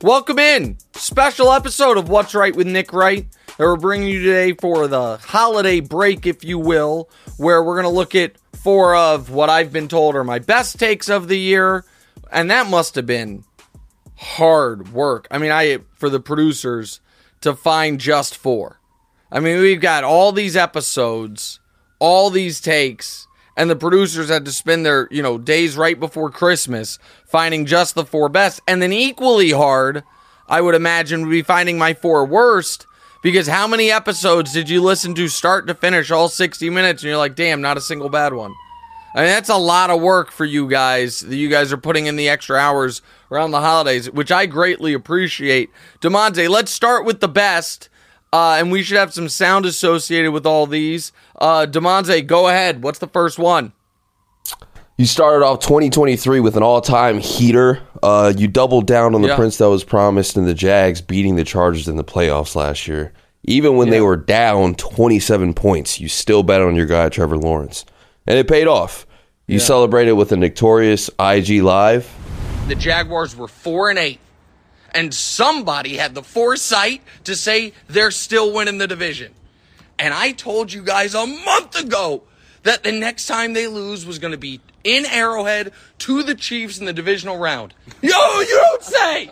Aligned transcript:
Welcome 0.00 0.38
in. 0.38 0.78
Special 0.94 1.52
episode 1.52 1.98
of 1.98 2.08
What's 2.08 2.32
Right 2.32 2.54
with 2.54 2.68
Nick 2.68 2.92
Wright 2.92 3.26
that 3.46 3.58
we're 3.58 3.76
bringing 3.76 4.08
you 4.08 4.22
today 4.22 4.52
for 4.52 4.86
the 4.86 5.16
holiday 5.16 5.80
break, 5.80 6.24
if 6.24 6.44
you 6.44 6.56
will, 6.56 7.10
where 7.36 7.64
we're 7.64 7.74
going 7.74 7.92
to 7.92 7.96
look 7.96 8.14
at 8.14 8.36
four 8.52 8.94
of 8.94 9.30
what 9.30 9.50
I've 9.50 9.72
been 9.72 9.88
told 9.88 10.14
are 10.14 10.22
my 10.22 10.38
best 10.38 10.78
takes 10.78 11.08
of 11.08 11.26
the 11.26 11.38
year. 11.38 11.84
And 12.30 12.48
that 12.48 12.70
must 12.70 12.94
have 12.94 13.06
been 13.06 13.42
hard 14.16 14.92
work. 14.92 15.26
I 15.32 15.38
mean, 15.38 15.50
I 15.50 15.78
for 15.94 16.08
the 16.08 16.20
producers 16.20 17.00
to 17.40 17.56
find 17.56 17.98
just 17.98 18.36
four. 18.36 18.78
I 19.32 19.40
mean, 19.40 19.60
we've 19.60 19.80
got 19.80 20.04
all 20.04 20.30
these 20.30 20.56
episodes, 20.56 21.58
all 21.98 22.30
these 22.30 22.60
takes, 22.60 23.26
and 23.58 23.68
the 23.68 23.76
producers 23.76 24.28
had 24.28 24.44
to 24.44 24.52
spend 24.52 24.86
their, 24.86 25.08
you 25.10 25.20
know, 25.20 25.36
days 25.36 25.76
right 25.76 25.98
before 25.98 26.30
Christmas 26.30 26.96
finding 27.26 27.66
just 27.66 27.96
the 27.96 28.04
four 28.04 28.28
best. 28.28 28.60
And 28.68 28.80
then 28.80 28.92
equally 28.92 29.50
hard, 29.50 30.04
I 30.48 30.60
would 30.60 30.76
imagine, 30.76 31.22
would 31.22 31.32
be 31.32 31.42
finding 31.42 31.76
my 31.76 31.92
four 31.92 32.24
worst. 32.24 32.86
Because 33.20 33.48
how 33.48 33.66
many 33.66 33.90
episodes 33.90 34.52
did 34.52 34.70
you 34.70 34.80
listen 34.80 35.12
to 35.16 35.26
start 35.26 35.66
to 35.66 35.74
finish 35.74 36.12
all 36.12 36.28
60 36.28 36.70
minutes 36.70 37.02
and 37.02 37.08
you're 37.08 37.18
like, 37.18 37.34
damn, 37.34 37.60
not 37.60 37.76
a 37.76 37.80
single 37.80 38.08
bad 38.08 38.32
one? 38.32 38.54
I 39.12 39.22
mean, 39.22 39.26
that's 39.26 39.48
a 39.48 39.56
lot 39.56 39.90
of 39.90 40.00
work 40.00 40.30
for 40.30 40.44
you 40.44 40.68
guys. 40.68 41.22
That 41.22 41.34
you 41.34 41.48
guys 41.48 41.72
are 41.72 41.76
putting 41.78 42.06
in 42.06 42.14
the 42.14 42.28
extra 42.28 42.56
hours 42.56 43.02
around 43.32 43.50
the 43.50 43.60
holidays, 43.60 44.08
which 44.08 44.30
I 44.30 44.46
greatly 44.46 44.92
appreciate. 44.92 45.72
Demonte, 46.00 46.48
let's 46.48 46.70
start 46.70 47.04
with 47.04 47.18
the 47.18 47.26
best. 47.26 47.88
Uh, 48.32 48.56
and 48.58 48.70
we 48.70 48.82
should 48.82 48.98
have 48.98 49.12
some 49.14 49.28
sound 49.28 49.64
associated 49.64 50.32
with 50.32 50.44
all 50.46 50.66
these. 50.66 51.12
Uh, 51.40 51.66
Demonte, 51.68 52.26
go 52.26 52.48
ahead. 52.48 52.82
What's 52.82 52.98
the 52.98 53.06
first 53.08 53.38
one? 53.38 53.72
You 54.98 55.06
started 55.06 55.44
off 55.46 55.60
2023 55.60 56.40
with 56.40 56.56
an 56.56 56.62
all-time 56.62 57.18
heater. 57.18 57.80
Uh, 58.02 58.32
you 58.36 58.48
doubled 58.48 58.86
down 58.86 59.14
on 59.14 59.22
the 59.22 59.28
Yeah. 59.28 59.36
prince 59.36 59.56
that 59.58 59.68
was 59.70 59.84
promised 59.84 60.36
in 60.36 60.44
the 60.44 60.54
Jags 60.54 61.00
beating 61.00 61.36
the 61.36 61.44
Chargers 61.44 61.86
in 61.88 61.96
the 61.96 62.04
playoffs 62.04 62.56
last 62.56 62.88
year. 62.88 63.12
Even 63.44 63.76
when 63.76 63.90
they 63.90 64.00
were 64.00 64.16
down 64.16 64.74
27 64.74 65.54
points, 65.54 66.00
you 66.00 66.08
still 66.08 66.42
bet 66.42 66.60
on 66.60 66.74
your 66.74 66.84
guy 66.86 67.08
Trevor 67.08 67.38
Lawrence, 67.38 67.84
and 68.26 68.36
it 68.38 68.48
paid 68.48 68.66
off. 68.66 69.06
You 69.46 69.58
celebrated 69.60 70.12
with 70.14 70.32
a 70.32 70.36
notorious 70.36 71.08
IG 71.18 71.62
live. 71.62 72.12
the 72.66 72.74
Jaguars 72.74 73.34
were 73.34 73.48
four 73.48 73.88
and 73.88 73.98
eight, 73.98 74.18
and 74.92 75.12
somebody 75.12 75.96
had 75.96 76.14
the 76.14 76.22
foresight 76.22 77.02
to 77.24 77.34
say 77.36 77.72
they're 77.88 78.10
still 78.10 78.52
winning 78.52 78.78
the 78.78 78.86
division. 78.86 79.32
And 79.98 80.14
I 80.14 80.32
told 80.32 80.72
you 80.72 80.82
guys 80.82 81.14
a 81.14 81.26
month 81.26 81.78
ago 81.78 82.22
that 82.62 82.82
the 82.84 82.92
next 82.92 83.26
time 83.26 83.52
they 83.52 83.66
lose 83.66 84.06
was 84.06 84.18
going 84.18 84.32
to 84.32 84.38
be 84.38 84.60
in 84.84 85.04
Arrowhead 85.06 85.72
to 85.98 86.22
the 86.22 86.34
Chiefs 86.34 86.78
in 86.78 86.86
the 86.86 86.92
divisional 86.92 87.38
round. 87.38 87.74
Yo, 88.00 88.10
you 88.10 88.62
don't 88.70 88.82
say. 88.82 89.30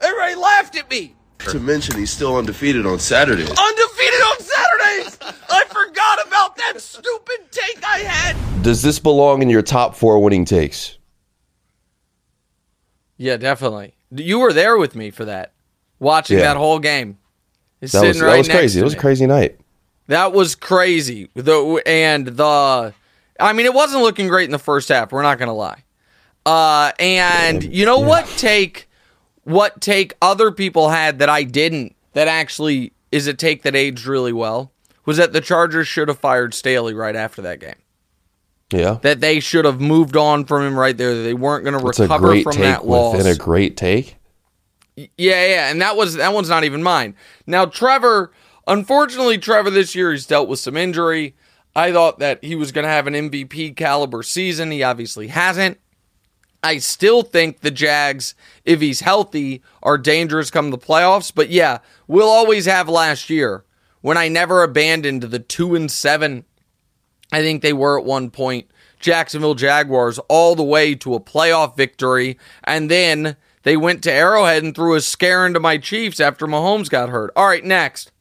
Everybody 0.00 0.34
laughed 0.34 0.76
at 0.76 0.90
me. 0.90 1.14
To 1.50 1.58
mention, 1.58 1.98
he's 1.98 2.10
still 2.10 2.36
undefeated 2.36 2.86
on 2.86 2.98
Saturday. 2.98 3.42
Undefeated 3.42 4.20
on 4.20 4.40
Saturdays. 4.40 5.18
I 5.50 5.64
forgot 5.68 6.26
about 6.26 6.56
that 6.56 6.80
stupid 6.80 7.50
take 7.50 7.82
I 7.84 7.98
had. 7.98 8.62
Does 8.62 8.82
this 8.82 8.98
belong 8.98 9.42
in 9.42 9.50
your 9.50 9.62
top 9.62 9.94
four 9.94 10.22
winning 10.22 10.44
takes? 10.44 10.96
Yeah, 13.16 13.36
definitely. 13.36 13.94
You 14.14 14.38
were 14.40 14.52
there 14.52 14.76
with 14.76 14.94
me 14.94 15.10
for 15.10 15.24
that, 15.24 15.52
watching 15.98 16.38
Yeah. 16.38 16.44
that 16.44 16.56
whole 16.56 16.78
game. 16.78 17.18
It's 17.80 17.92
That 17.92 18.00
sitting 18.00 18.14
was, 18.14 18.22
right 18.22 18.30
that 18.32 18.38
was 18.38 18.48
crazy. 18.48 18.80
It 18.80 18.84
was 18.84 18.94
a 18.94 18.98
crazy 18.98 19.26
night. 19.26 19.58
That 20.06 20.32
was 20.32 20.54
crazy. 20.54 21.28
The 21.34 21.82
and 21.86 22.26
the 22.26 22.94
I 23.40 23.52
mean 23.52 23.66
it 23.66 23.74
wasn't 23.74 24.02
looking 24.02 24.28
great 24.28 24.44
in 24.44 24.50
the 24.52 24.58
first 24.58 24.88
half, 24.88 25.12
we're 25.12 25.22
not 25.22 25.38
going 25.38 25.48
to 25.48 25.52
lie. 25.54 25.82
Uh 26.46 26.92
and 26.98 27.62
you 27.64 27.84
know 27.86 27.98
what 27.98 28.26
take 28.36 28.88
what 29.44 29.80
take 29.80 30.14
other 30.22 30.50
people 30.50 30.90
had 30.90 31.18
that 31.18 31.28
I 31.28 31.42
didn't 31.42 31.94
that 32.12 32.28
actually 32.28 32.92
is 33.12 33.26
a 33.26 33.34
take 33.34 33.62
that 33.62 33.74
aged 33.74 34.06
really 34.06 34.32
well 34.32 34.72
was 35.06 35.16
that 35.18 35.32
the 35.32 35.40
Chargers 35.40 35.86
should 35.88 36.08
have 36.08 36.18
fired 36.18 36.54
Staley 36.54 36.94
right 36.94 37.16
after 37.16 37.42
that 37.42 37.60
game. 37.60 37.74
Yeah, 38.74 38.98
That 39.02 39.20
they 39.20 39.40
should 39.40 39.64
have 39.64 39.80
moved 39.80 40.16
on 40.16 40.44
from 40.44 40.62
him 40.62 40.78
right 40.78 40.96
there. 40.96 41.22
They 41.22 41.34
weren't 41.34 41.64
going 41.64 41.78
to 41.78 41.84
recover 41.84 42.42
from 42.42 42.60
that 42.60 42.86
loss. 42.86 43.16
within 43.16 43.32
a 43.32 43.36
great 43.36 43.76
take. 43.76 44.16
Yeah, 44.96 45.08
yeah, 45.16 45.70
and 45.70 45.80
that 45.80 45.96
was 45.96 46.14
that 46.14 46.32
one's 46.32 46.48
not 46.48 46.64
even 46.64 46.82
mine. 46.82 47.16
Now, 47.46 47.64
Trevor, 47.66 48.32
unfortunately, 48.66 49.38
Trevor 49.38 49.70
this 49.70 49.94
year 49.94 50.12
he's 50.12 50.26
dealt 50.26 50.48
with 50.48 50.60
some 50.60 50.76
injury. 50.76 51.34
I 51.76 51.92
thought 51.92 52.20
that 52.20 52.44
he 52.44 52.54
was 52.54 52.70
going 52.70 52.84
to 52.84 52.88
have 52.90 53.06
an 53.08 53.14
MVP 53.14 53.74
caliber 53.76 54.22
season. 54.22 54.70
He 54.70 54.82
obviously 54.82 55.28
hasn't. 55.28 55.78
I 56.62 56.78
still 56.78 57.22
think 57.22 57.60
the 57.60 57.70
Jags, 57.70 58.34
if 58.64 58.80
he's 58.80 59.00
healthy, 59.00 59.62
are 59.82 59.98
dangerous 59.98 60.50
come 60.50 60.70
the 60.70 60.78
playoffs. 60.78 61.32
But 61.34 61.50
yeah, 61.50 61.78
we'll 62.06 62.28
always 62.28 62.64
have 62.66 62.88
last 62.88 63.28
year 63.28 63.64
when 64.00 64.16
I 64.16 64.28
never 64.28 64.62
abandoned 64.62 65.22
the 65.22 65.38
two 65.40 65.74
and 65.74 65.90
seven. 65.90 66.44
I 67.32 67.42
think 67.42 67.62
they 67.62 67.72
were 67.72 67.98
at 67.98 68.04
one 68.04 68.30
point 68.30 68.70
Jacksonville 69.00 69.54
Jaguars 69.54 70.18
all 70.28 70.54
the 70.54 70.62
way 70.62 70.94
to 70.96 71.14
a 71.14 71.20
playoff 71.20 71.76
victory, 71.76 72.38
and 72.64 72.90
then 72.90 73.36
they 73.62 73.76
went 73.76 74.02
to 74.04 74.12
Arrowhead 74.12 74.62
and 74.62 74.74
threw 74.74 74.94
a 74.94 75.00
scare 75.00 75.46
into 75.46 75.60
my 75.60 75.78
Chiefs 75.78 76.20
after 76.20 76.46
Mahomes 76.46 76.88
got 76.88 77.08
hurt. 77.08 77.32
All 77.36 77.46
right, 77.46 77.64
next. 77.64 78.12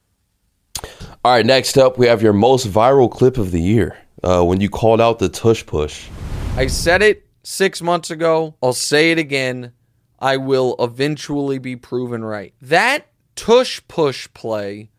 All 1.24 1.34
right, 1.34 1.46
next 1.46 1.78
up, 1.78 1.98
we 1.98 2.08
have 2.08 2.22
your 2.22 2.34
most 2.34 2.68
viral 2.68 3.10
clip 3.10 3.38
of 3.38 3.52
the 3.52 3.62
year 3.62 3.98
uh, 4.24 4.44
when 4.44 4.60
you 4.60 4.70
called 4.70 5.00
out 5.00 5.20
the 5.20 5.30
tush 5.30 5.66
push. 5.66 6.10
I 6.56 6.68
said 6.68 7.02
it 7.02 7.26
six 7.44 7.82
months 7.82 8.10
ago. 8.12 8.56
I'll 8.62 8.74
say 8.74 9.12
it 9.12 9.18
again. 9.18 9.74
I 10.20 10.38
will 10.38 10.76
eventually 10.80 11.60
be 11.60 11.76
proven 11.76 12.24
right. 12.24 12.54
That 12.62 13.08
tush 13.36 13.82
push 13.88 14.28
play 14.34 14.90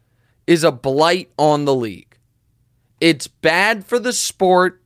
is 0.46 0.64
a 0.64 0.72
blight 0.72 1.30
on 1.38 1.64
the 1.64 1.74
league. 1.74 2.13
It's 3.04 3.26
bad 3.26 3.84
for 3.84 3.98
the 3.98 4.14
sport. 4.14 4.80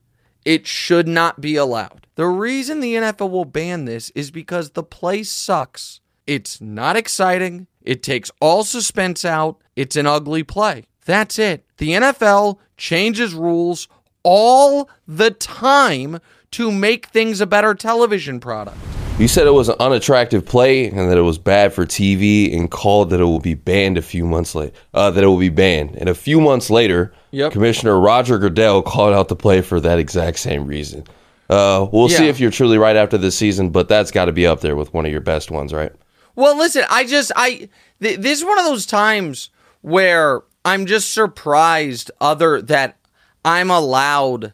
It 0.45 0.67
should 0.67 1.07
not 1.07 1.41
be 1.41 1.55
allowed. 1.55 2.09
The 2.17 2.27
reason 2.27 2.81
the 2.81 2.95
NFL 2.95 3.31
will 3.31 3.45
ban 3.45 3.85
this 3.85 4.11
is 4.11 4.33
because 4.33 4.71
the 4.71 4.83
play 4.83 5.23
sucks. 5.23 6.01
It's 6.27 6.61
not 6.61 6.97
exciting. 6.97 7.69
It 7.81 8.03
takes 8.03 8.33
all 8.41 8.65
suspense 8.65 9.25
out. 9.25 9.63
It's 9.77 9.95
an 9.95 10.09
ugly 10.09 10.43
play. 10.43 10.87
That's 11.05 11.39
it. 11.39 11.65
The 11.77 11.91
NFL 11.91 12.59
changes 12.77 13.35
rules 13.35 13.87
all 14.25 14.91
the 15.07 15.31
time 15.31 16.19
to 16.51 16.73
make 16.73 17.07
things 17.07 17.41
a 17.41 17.47
better 17.47 17.73
television 17.73 18.41
product. 18.41 18.79
You 19.19 19.27
said 19.27 19.49
it 19.49 19.53
was 19.53 19.69
an 19.69 19.75
unattractive 19.81 20.47
play 20.47 20.87
and 20.87 21.11
that 21.11 21.19
it 21.19 21.23
was 21.23 21.39
bad 21.39 21.73
for 21.73 21.85
TV, 21.85 22.57
and 22.57 22.71
called 22.71 23.11
that 23.11 23.21
it 23.21 23.25
will 23.25 23.41
be 23.41 23.55
banned 23.55 23.99
a 23.99 24.03
few 24.03 24.25
months 24.25 24.55
later. 24.55 24.73
Uh, 24.95 25.11
that 25.11 25.25
it 25.25 25.27
will 25.27 25.39
be 25.41 25.49
banned, 25.49 25.97
and 25.97 26.09
a 26.09 26.15
few 26.15 26.41
months 26.41 26.71
later, 26.71 27.13
Yep. 27.33 27.51
Commissioner 27.51 27.99
Roger 27.99 28.39
Goodell 28.39 28.81
called 28.81 29.15
out 29.15 29.27
the 29.27 29.35
play 29.35 29.61
for 29.61 29.81
that 29.81 29.99
exact 29.99 30.39
same 30.39 30.67
reason. 30.69 31.03
Uh, 31.51 31.89
we'll 31.93 32.09
see 32.09 32.29
if 32.29 32.39
you're 32.39 32.53
truly 32.53 32.79
right 32.79 32.95
after 32.95 33.19
this 33.19 33.37
season, 33.37 33.71
but 33.71 33.89
that's 33.89 34.13
got 34.13 34.27
to 34.27 34.33
be 34.33 34.47
up 34.47 34.61
there 34.61 34.77
with 34.77 34.95
one 34.95 35.05
of 35.05 35.11
your 35.11 35.21
best 35.21 35.51
ones, 35.51 35.73
right? 35.73 35.93
Well, 36.37 36.57
listen, 36.57 36.85
I 36.89 37.05
just 37.05 37.33
I 37.35 37.69
th- 38.01 38.21
this 38.21 38.39
is 38.39 38.45
one 38.45 38.59
of 38.61 38.67
those 38.67 38.87
times 38.87 39.51
where 39.81 40.43
I'm 40.65 40.87
just 40.87 41.13
surprised 41.13 42.13
other 42.21 42.63
that 42.63 42.97
I'm 43.45 43.71
allowed 43.71 44.53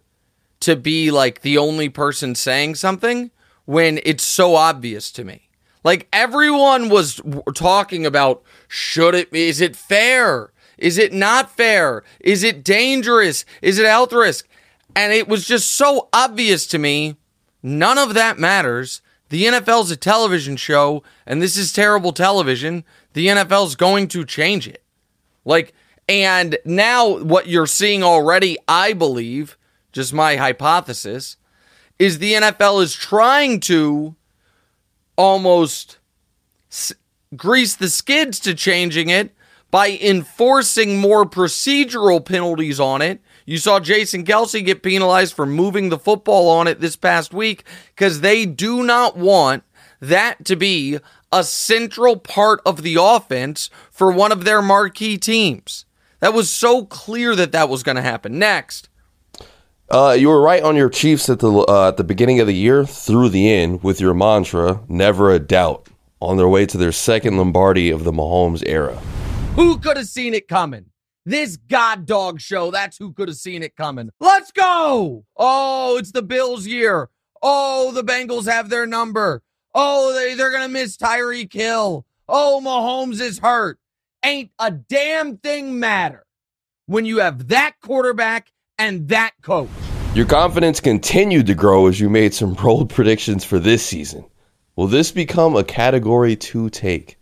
to 0.61 0.75
be 0.75 1.11
like 1.11 1.43
the 1.43 1.59
only 1.59 1.91
person 1.91 2.35
saying 2.35 2.77
something 2.77 3.31
when 3.65 4.01
it's 4.05 4.25
so 4.25 4.55
obvious 4.55 5.11
to 5.13 5.25
me. 5.25 5.49
Like 5.83 6.09
everyone 6.13 6.89
was 6.89 7.21
talking 7.55 8.07
about 8.07 8.43
should 8.69 9.15
it 9.15 9.33
is 9.33 9.61
it 9.61 9.77
fair? 9.77 10.53
Is 10.79 10.99
it 10.99 11.13
not 11.13 11.51
fair? 11.51 12.03
Is 12.21 12.43
it 12.43 12.65
dangerous? 12.65 13.45
Is 13.63 13.79
it 13.79 13.87
health 13.87 14.13
risk? 14.13 14.49
And 14.97 15.13
it 15.13 15.29
was 15.29 15.47
just 15.47 15.73
so 15.73 16.09
obvious 16.13 16.67
to 16.69 16.79
me 16.79 17.17
None 17.67 17.97
of 17.97 18.13
that 18.13 18.39
matters. 18.39 19.01
The 19.31 19.45
NFL's 19.45 19.91
a 19.91 19.97
television 19.97 20.57
show, 20.57 21.03
and 21.27 21.41
this 21.41 21.57
is 21.57 21.73
terrible 21.73 22.13
television. 22.13 22.85
The 23.15 23.29
NFL's 23.29 23.75
going 23.75 24.07
to 24.09 24.27
change 24.27 24.69
it. 24.69 24.83
Like, 25.47 25.73
And 26.07 26.59
now 26.67 27.21
what 27.23 27.47
you're 27.47 27.67
seeing 27.67 28.03
already, 28.03 28.59
I 28.69 28.93
believe, 28.93 29.57
just 29.93 30.13
my 30.13 30.37
hypothesis, 30.37 31.39
is 31.99 32.19
the 32.19 32.35
NFL 32.35 32.83
is 32.83 32.95
trying 32.95 33.61
to 33.61 34.15
almost 35.17 35.99
grease 37.37 37.77
the 37.77 37.89
skids 37.89 38.41
to 38.41 38.55
changing 38.55 39.09
it 39.09 39.35
by 39.71 39.99
enforcing 40.01 40.99
more 40.99 41.25
procedural 41.25 42.25
penalties 42.25 42.79
on 42.79 43.03
it. 43.03 43.21
You 43.47 43.59
saw 43.59 43.81
Jason 43.81 44.25
Kelce 44.25 44.65
get 44.65 44.83
penalized 44.83 45.35
for 45.35 45.47
moving 45.47 45.89
the 45.89 45.99
football 45.99 46.49
on 46.49 46.67
it 46.67 46.81
this 46.81 46.97
past 46.97 47.35
week 47.35 47.65
because 47.95 48.21
they 48.21 48.47
do 48.47 48.83
not 48.83 49.17
want 49.17 49.65
that 50.01 50.45
to 50.47 50.57
be 50.57 50.99
a 51.33 51.45
central 51.45 52.17
part 52.17 52.61
of 52.65 52.83
the 52.83 52.97
offense 52.99 53.69
for 53.91 54.13
one 54.13 54.33
of 54.33 54.45
their 54.45 54.63
marquee 54.63 55.19
teams. 55.19 55.85
That 56.21 56.33
was 56.33 56.51
so 56.51 56.85
clear 56.85 57.35
that 57.35 57.53
that 57.53 57.69
was 57.69 57.83
going 57.83 57.97
to 57.97 58.03
happen. 58.03 58.39
Next. 58.39 58.89
Uh, 59.91 60.17
you 60.19 60.29
were 60.29 60.41
right 60.41 60.63
on 60.63 60.77
your 60.77 60.89
Chiefs 60.89 61.29
at 61.29 61.41
the 61.41 61.51
uh, 61.51 61.89
at 61.89 61.99
the 61.99 62.05
beginning 62.05 62.41
of 62.41 62.47
the 62.47 62.55
year 62.55 62.87
through 62.87 63.29
the 63.29 63.53
end 63.53 63.83
with 63.83 64.01
your 64.01 64.15
mantra, 64.15 64.81
never 64.89 65.31
a 65.31 65.39
doubt, 65.39 65.89
on 66.21 66.39
their 66.39 66.49
way 66.49 66.65
to 66.65 66.79
their 66.79 66.93
second 66.93 67.37
Lombardi 67.37 67.91
of 67.91 68.05
the 68.05 68.13
Mahomes 68.13 68.63
era. 68.67 68.97
Who 69.57 69.79
could 69.79 69.99
have 69.99 70.07
seen 70.07 70.33
it 70.33 70.49
coming? 70.49 70.87
This 71.27 71.57
god 71.57 72.07
dog 72.07 72.41
show, 72.41 72.71
that's 72.71 72.97
who 72.97 73.13
could 73.13 73.29
have 73.29 73.37
seen 73.37 73.63
it 73.63 73.77
coming. 73.77 74.11
Let's 74.21 74.53
go! 74.53 75.27
Oh, 75.37 75.97
it's 75.99 76.13
the 76.13 76.23
Bills 76.23 76.67
year. 76.67 77.11
Oh, 77.43 77.93
the 77.93 78.03
Bengals 78.03 78.51
have 78.51 78.71
their 78.71 78.87
number. 78.87 79.43
Oh, 79.75 80.15
they, 80.15 80.35
they're 80.35 80.51
to 80.51 80.69
miss 80.69 80.97
Tyreek 80.97 81.53
Hill. 81.53 82.07
Oh, 82.27 82.61
Mahomes 82.65 83.21
is 83.21 83.39
hurt. 83.39 83.79
Ain't 84.25 84.51
a 84.59 84.71
damn 84.71 85.37
thing 85.37 85.79
matter 85.79 86.25
when 86.87 87.05
you 87.05 87.19
have 87.19 87.49
that 87.49 87.75
quarterback 87.83 88.51
and 88.79 89.09
that 89.09 89.33
coach. 89.43 89.69
Your 90.15 90.27
confidence 90.27 90.81
continued 90.81 91.47
to 91.47 91.55
grow 91.55 91.87
as 91.87 91.99
you 91.99 92.09
made 92.09 92.35
some 92.35 92.55
bold 92.63 92.91
predictions 92.91 93.45
for 93.45 93.59
this 93.59 93.85
season. 93.85 94.25
Will 94.77 94.87
this 94.87 95.13
become 95.13 95.57
a 95.57 95.65
category 95.65 96.37
two 96.37 96.71
take? 96.71 97.17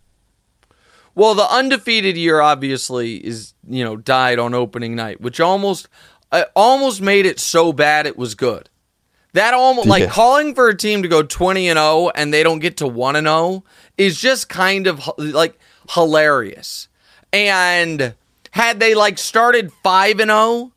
Well, 1.15 1.35
the 1.35 1.49
undefeated 1.51 2.17
year 2.17 2.41
obviously 2.41 3.17
is, 3.17 3.53
you 3.67 3.83
know, 3.83 3.95
died 3.95 4.39
on 4.39 4.55
opening 4.55 4.95
night, 4.95 5.21
which 5.21 5.39
almost 5.39 5.87
uh, 6.31 6.45
almost 6.55 7.01
made 7.01 7.27
it 7.27 7.39
so 7.39 7.71
bad 7.71 8.07
it 8.07 8.17
was 8.17 8.33
good. 8.33 8.69
That 9.33 9.53
almost 9.53 9.87
like 9.87 10.09
calling 10.09 10.53
for 10.53 10.69
a 10.69 10.77
team 10.77 11.03
to 11.03 11.07
go 11.07 11.23
20 11.23 11.69
and 11.69 11.77
0 11.77 12.11
and 12.13 12.33
they 12.33 12.43
don't 12.43 12.59
get 12.59 12.77
to 12.77 12.87
1 12.87 13.15
and 13.15 13.25
0 13.25 13.63
is 13.97 14.19
just 14.19 14.49
kind 14.49 14.85
of 14.85 15.09
like 15.17 15.57
hilarious. 15.89 16.87
And 17.31 18.13
had 18.51 18.79
they 18.79 18.93
like 18.93 19.17
started 19.17 19.71
5 19.83 20.19
and 20.19 20.29
0 20.29 20.72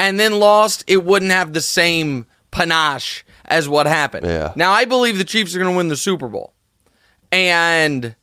and 0.00 0.18
then 0.18 0.38
lost, 0.38 0.82
it 0.86 1.04
wouldn't 1.04 1.30
have 1.30 1.52
the 1.52 1.60
same 1.60 2.24
panache 2.50 3.22
as 3.44 3.68
what 3.68 3.86
happened. 3.86 4.26
Yeah. 4.26 4.52
Now 4.56 4.72
I 4.72 4.86
believe 4.86 5.18
the 5.18 5.24
Chiefs 5.24 5.54
are 5.54 5.58
going 5.58 5.70
to 5.70 5.76
win 5.76 5.88
the 5.88 5.96
Super 5.96 6.26
Bowl. 6.26 6.54
And 7.30 8.16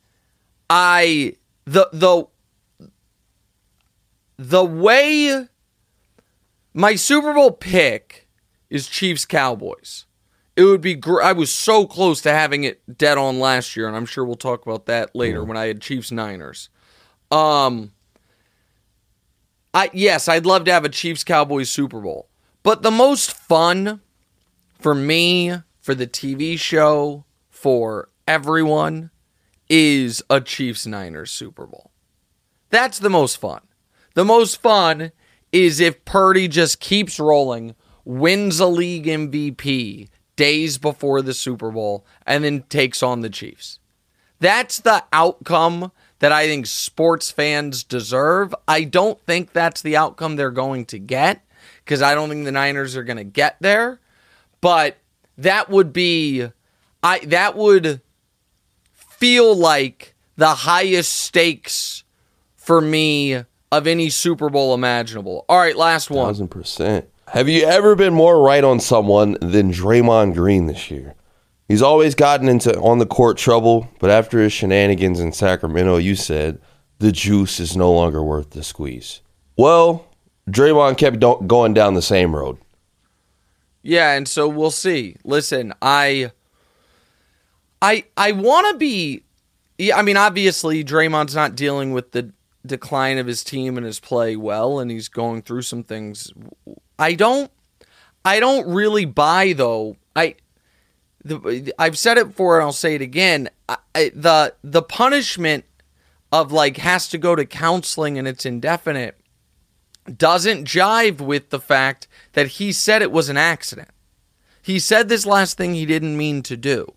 I 0.68 1.36
the 1.66 1.88
the 1.92 2.26
the 4.38 4.64
way 4.64 5.46
my 6.74 6.96
Super 6.96 7.32
Bowl 7.32 7.52
pick 7.52 8.26
is 8.68 8.88
Chiefs 8.88 9.24
Cowboys. 9.24 10.04
It 10.56 10.64
would 10.64 10.80
be 10.80 10.96
gr- 10.96 11.22
I 11.22 11.32
was 11.32 11.52
so 11.52 11.86
close 11.86 12.20
to 12.22 12.32
having 12.32 12.64
it 12.64 12.98
dead 12.98 13.18
on 13.18 13.38
last 13.38 13.76
year 13.76 13.86
and 13.86 13.96
I'm 13.96 14.04
sure 14.04 14.24
we'll 14.24 14.34
talk 14.34 14.66
about 14.66 14.86
that 14.86 15.14
later 15.14 15.44
when 15.44 15.56
I 15.56 15.66
had 15.66 15.80
Chiefs 15.80 16.10
Niners. 16.10 16.70
Um 17.30 17.92
I 19.74 19.90
yes, 19.92 20.28
I'd 20.28 20.46
love 20.46 20.64
to 20.64 20.72
have 20.72 20.84
a 20.84 20.88
Chiefs 20.88 21.24
Cowboys 21.24 21.70
Super 21.70 22.00
Bowl. 22.00 22.28
But 22.62 22.82
the 22.82 22.90
most 22.90 23.32
fun 23.32 24.00
for 24.78 24.94
me, 24.94 25.52
for 25.80 25.94
the 25.94 26.06
TV 26.06 26.58
show, 26.58 27.24
for 27.50 28.08
everyone 28.26 29.10
is 29.68 30.22
a 30.30 30.40
Chiefs 30.40 30.86
Niners 30.86 31.30
Super 31.30 31.66
Bowl. 31.66 31.90
That's 32.70 32.98
the 32.98 33.10
most 33.10 33.36
fun. 33.36 33.60
The 34.14 34.24
most 34.24 34.60
fun 34.60 35.12
is 35.52 35.80
if 35.80 36.04
Purdy 36.04 36.48
just 36.48 36.80
keeps 36.80 37.18
rolling, 37.18 37.74
wins 38.04 38.60
a 38.60 38.66
league 38.66 39.06
MVP 39.06 40.08
days 40.36 40.78
before 40.78 41.22
the 41.22 41.34
Super 41.34 41.70
Bowl, 41.70 42.06
and 42.26 42.44
then 42.44 42.62
takes 42.62 43.02
on 43.02 43.20
the 43.20 43.30
Chiefs. 43.30 43.78
That's 44.40 44.80
the 44.80 45.04
outcome 45.12 45.90
that 46.20 46.32
I 46.32 46.46
think 46.46 46.66
sports 46.66 47.30
fans 47.30 47.84
deserve. 47.84 48.54
I 48.66 48.84
don't 48.84 49.20
think 49.22 49.52
that's 49.52 49.82
the 49.82 49.96
outcome 49.96 50.36
they're 50.36 50.50
going 50.50 50.84
to 50.86 50.98
get 50.98 51.44
because 51.84 52.02
I 52.02 52.14
don't 52.14 52.28
think 52.28 52.44
the 52.44 52.52
Niners 52.52 52.96
are 52.96 53.04
going 53.04 53.18
to 53.18 53.24
get 53.24 53.56
there. 53.60 54.00
But 54.60 54.98
that 55.36 55.70
would 55.70 55.92
be 55.92 56.48
I 57.02 57.20
that 57.20 57.56
would 57.56 58.00
feel 58.92 59.54
like 59.54 60.14
the 60.36 60.48
highest 60.48 61.12
stakes 61.12 62.04
for 62.56 62.80
me 62.80 63.44
of 63.70 63.86
any 63.86 64.10
Super 64.10 64.48
Bowl 64.48 64.74
imaginable. 64.74 65.44
All 65.48 65.58
right, 65.58 65.76
last 65.76 66.10
one. 66.10 66.26
Thousand 66.26 66.48
percent. 66.48 67.08
Have 67.28 67.48
you 67.48 67.64
ever 67.64 67.94
been 67.94 68.14
more 68.14 68.40
right 68.40 68.64
on 68.64 68.80
someone 68.80 69.36
than 69.40 69.70
Draymond 69.70 70.34
Green 70.34 70.66
this 70.66 70.90
year? 70.90 71.14
He's 71.68 71.82
always 71.82 72.14
gotten 72.14 72.48
into 72.48 72.78
on 72.80 72.98
the 72.98 73.06
court 73.06 73.36
trouble, 73.36 73.88
but 74.00 74.10
after 74.10 74.40
his 74.40 74.52
shenanigans 74.52 75.20
in 75.20 75.32
Sacramento, 75.32 75.98
you 75.98 76.16
said 76.16 76.60
the 76.98 77.12
juice 77.12 77.60
is 77.60 77.76
no 77.76 77.92
longer 77.92 78.22
worth 78.22 78.50
the 78.50 78.64
squeeze. 78.64 79.20
Well, 79.56 80.06
Draymond 80.48 80.96
kept 80.96 81.20
going 81.46 81.74
down 81.74 81.94
the 81.94 82.02
same 82.02 82.34
road. 82.34 82.56
Yeah, 83.82 84.12
and 84.12 84.26
so 84.26 84.48
we'll 84.48 84.70
see. 84.70 85.16
Listen, 85.24 85.74
I 85.82 86.32
I 87.80 88.04
I 88.16 88.32
want 88.32 88.72
to 88.72 88.78
be 88.78 89.22
I 89.94 90.02
mean 90.02 90.16
obviously 90.16 90.82
Draymond's 90.82 91.34
not 91.34 91.54
dealing 91.54 91.92
with 91.92 92.12
the 92.12 92.32
decline 92.66 93.18
of 93.18 93.26
his 93.26 93.44
team 93.44 93.76
and 93.76 93.86
his 93.86 94.00
play 94.00 94.36
well 94.36 94.78
and 94.78 94.90
he's 94.90 95.08
going 95.08 95.42
through 95.42 95.62
some 95.62 95.84
things. 95.84 96.32
I 96.98 97.14
don't 97.14 97.50
I 98.24 98.40
don't 98.40 98.68
really 98.68 99.04
buy 99.04 99.52
though. 99.52 99.96
I 100.16 100.34
the, 101.24 101.72
I've 101.78 101.98
said 101.98 102.18
it 102.18 102.28
before 102.28 102.58
and 102.58 102.64
I'll 102.64 102.72
say 102.72 102.94
it 102.94 103.02
again. 103.02 103.48
I, 103.68 103.76
I, 103.94 104.12
the 104.14 104.54
the 104.62 104.82
punishment 104.82 105.64
of 106.32 106.52
like 106.52 106.76
has 106.78 107.08
to 107.08 107.18
go 107.18 107.34
to 107.34 107.44
counseling 107.44 108.18
and 108.18 108.28
it's 108.28 108.46
indefinite 108.46 109.18
doesn't 110.16 110.66
jive 110.66 111.20
with 111.20 111.50
the 111.50 111.60
fact 111.60 112.08
that 112.32 112.46
he 112.46 112.72
said 112.72 113.02
it 113.02 113.12
was 113.12 113.28
an 113.28 113.36
accident. 113.36 113.90
He 114.62 114.78
said 114.78 115.08
this 115.08 115.26
last 115.26 115.56
thing 115.56 115.74
he 115.74 115.86
didn't 115.86 116.16
mean 116.16 116.42
to 116.42 116.56
do. 116.56 116.94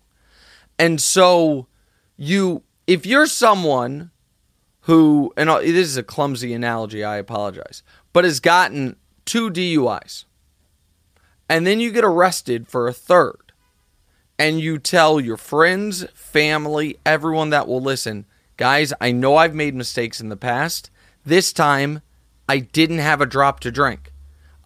And 0.78 1.00
so 1.00 1.66
you 2.16 2.62
if 2.86 3.06
you're 3.06 3.26
someone 3.26 4.10
who 4.82 5.32
and 5.36 5.48
this 5.48 5.88
is 5.88 5.96
a 5.96 6.02
clumsy 6.02 6.52
analogy, 6.52 7.04
I 7.04 7.16
apologize, 7.16 7.82
but 8.12 8.24
has 8.24 8.40
gotten 8.40 8.96
two 9.24 9.50
DUIs. 9.50 10.24
And 11.48 11.66
then 11.66 11.80
you 11.80 11.90
get 11.90 12.04
arrested 12.04 12.68
for 12.68 12.88
a 12.88 12.92
third. 12.92 13.51
And 14.42 14.60
you 14.60 14.80
tell 14.80 15.20
your 15.20 15.36
friends, 15.36 16.04
family, 16.14 16.98
everyone 17.06 17.50
that 17.50 17.68
will 17.68 17.80
listen, 17.80 18.24
guys, 18.56 18.92
I 19.00 19.12
know 19.12 19.36
I've 19.36 19.54
made 19.54 19.72
mistakes 19.72 20.20
in 20.20 20.30
the 20.30 20.36
past. 20.36 20.90
This 21.24 21.52
time 21.52 22.02
I 22.48 22.58
didn't 22.58 22.98
have 22.98 23.20
a 23.20 23.26
drop 23.26 23.60
to 23.60 23.70
drink. 23.70 24.12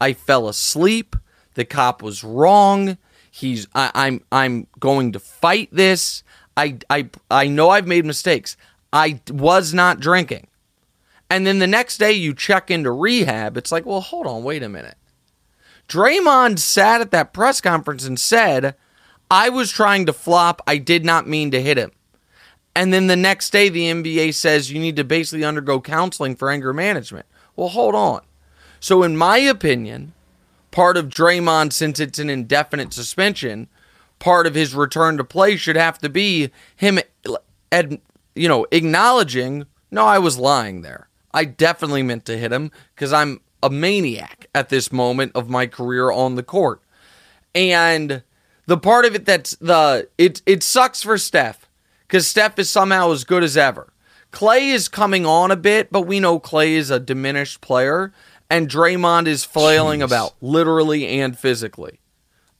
I 0.00 0.14
fell 0.14 0.48
asleep. 0.48 1.14
The 1.56 1.66
cop 1.66 2.00
was 2.02 2.24
wrong. 2.24 2.96
He's 3.30 3.68
I, 3.74 3.90
I'm 3.94 4.24
I'm 4.32 4.66
going 4.80 5.12
to 5.12 5.20
fight 5.20 5.68
this. 5.70 6.22
I 6.56 6.78
I 6.88 7.10
I 7.30 7.46
know 7.46 7.68
I've 7.68 7.86
made 7.86 8.06
mistakes. 8.06 8.56
I 8.94 9.20
was 9.28 9.74
not 9.74 10.00
drinking. 10.00 10.46
And 11.28 11.46
then 11.46 11.58
the 11.58 11.66
next 11.66 11.98
day 11.98 12.12
you 12.12 12.32
check 12.32 12.70
into 12.70 12.92
rehab. 12.92 13.58
It's 13.58 13.72
like, 13.72 13.84
well, 13.84 14.00
hold 14.00 14.26
on, 14.26 14.42
wait 14.42 14.62
a 14.62 14.70
minute. 14.70 14.96
Draymond 15.86 16.60
sat 16.60 17.02
at 17.02 17.10
that 17.10 17.34
press 17.34 17.60
conference 17.60 18.06
and 18.06 18.18
said, 18.18 18.74
I 19.30 19.48
was 19.48 19.70
trying 19.70 20.06
to 20.06 20.12
flop. 20.12 20.62
I 20.66 20.78
did 20.78 21.04
not 21.04 21.26
mean 21.26 21.50
to 21.50 21.62
hit 21.62 21.78
him. 21.78 21.92
And 22.74 22.92
then 22.92 23.06
the 23.06 23.16
next 23.16 23.50
day, 23.50 23.68
the 23.68 23.86
NBA 23.86 24.34
says 24.34 24.70
you 24.70 24.78
need 24.78 24.96
to 24.96 25.04
basically 25.04 25.44
undergo 25.44 25.80
counseling 25.80 26.36
for 26.36 26.50
anger 26.50 26.72
management. 26.72 27.26
Well, 27.56 27.68
hold 27.68 27.94
on. 27.94 28.20
So, 28.80 29.02
in 29.02 29.16
my 29.16 29.38
opinion, 29.38 30.12
part 30.70 30.98
of 30.98 31.08
Draymond, 31.08 31.72
since 31.72 31.98
it's 31.98 32.18
an 32.18 32.28
indefinite 32.28 32.92
suspension, 32.92 33.68
part 34.18 34.46
of 34.46 34.54
his 34.54 34.74
return 34.74 35.16
to 35.16 35.24
play 35.24 35.56
should 35.56 35.76
have 35.76 35.98
to 36.00 36.10
be 36.10 36.50
him, 36.76 36.98
ad, 37.72 37.98
you 38.34 38.46
know, 38.46 38.66
acknowledging, 38.70 39.64
no, 39.90 40.04
I 40.04 40.18
was 40.18 40.38
lying 40.38 40.82
there. 40.82 41.08
I 41.32 41.46
definitely 41.46 42.02
meant 42.02 42.26
to 42.26 42.36
hit 42.36 42.52
him 42.52 42.70
because 42.94 43.12
I'm 43.12 43.40
a 43.62 43.70
maniac 43.70 44.46
at 44.54 44.68
this 44.68 44.92
moment 44.92 45.32
of 45.34 45.48
my 45.48 45.66
career 45.66 46.10
on 46.10 46.34
the 46.34 46.42
court. 46.42 46.82
And 47.54 48.22
the 48.66 48.76
part 48.76 49.04
of 49.04 49.14
it 49.14 49.24
that's 49.26 49.56
the 49.56 50.08
it 50.18 50.42
it 50.46 50.62
sucks 50.62 51.02
for 51.02 51.18
Steph 51.18 51.68
because 52.06 52.26
Steph 52.26 52.58
is 52.58 52.68
somehow 52.70 53.12
as 53.12 53.24
good 53.24 53.42
as 53.42 53.56
ever. 53.56 53.92
Clay 54.32 54.68
is 54.68 54.88
coming 54.88 55.24
on 55.24 55.50
a 55.50 55.56
bit, 55.56 55.90
but 55.90 56.02
we 56.02 56.20
know 56.20 56.38
Clay 56.38 56.74
is 56.74 56.90
a 56.90 57.00
diminished 57.00 57.60
player, 57.60 58.12
and 58.50 58.68
Draymond 58.68 59.26
is 59.28 59.44
flailing 59.44 60.00
Jeez. 60.00 60.04
about 60.04 60.34
literally 60.42 61.06
and 61.20 61.38
physically. 61.38 62.00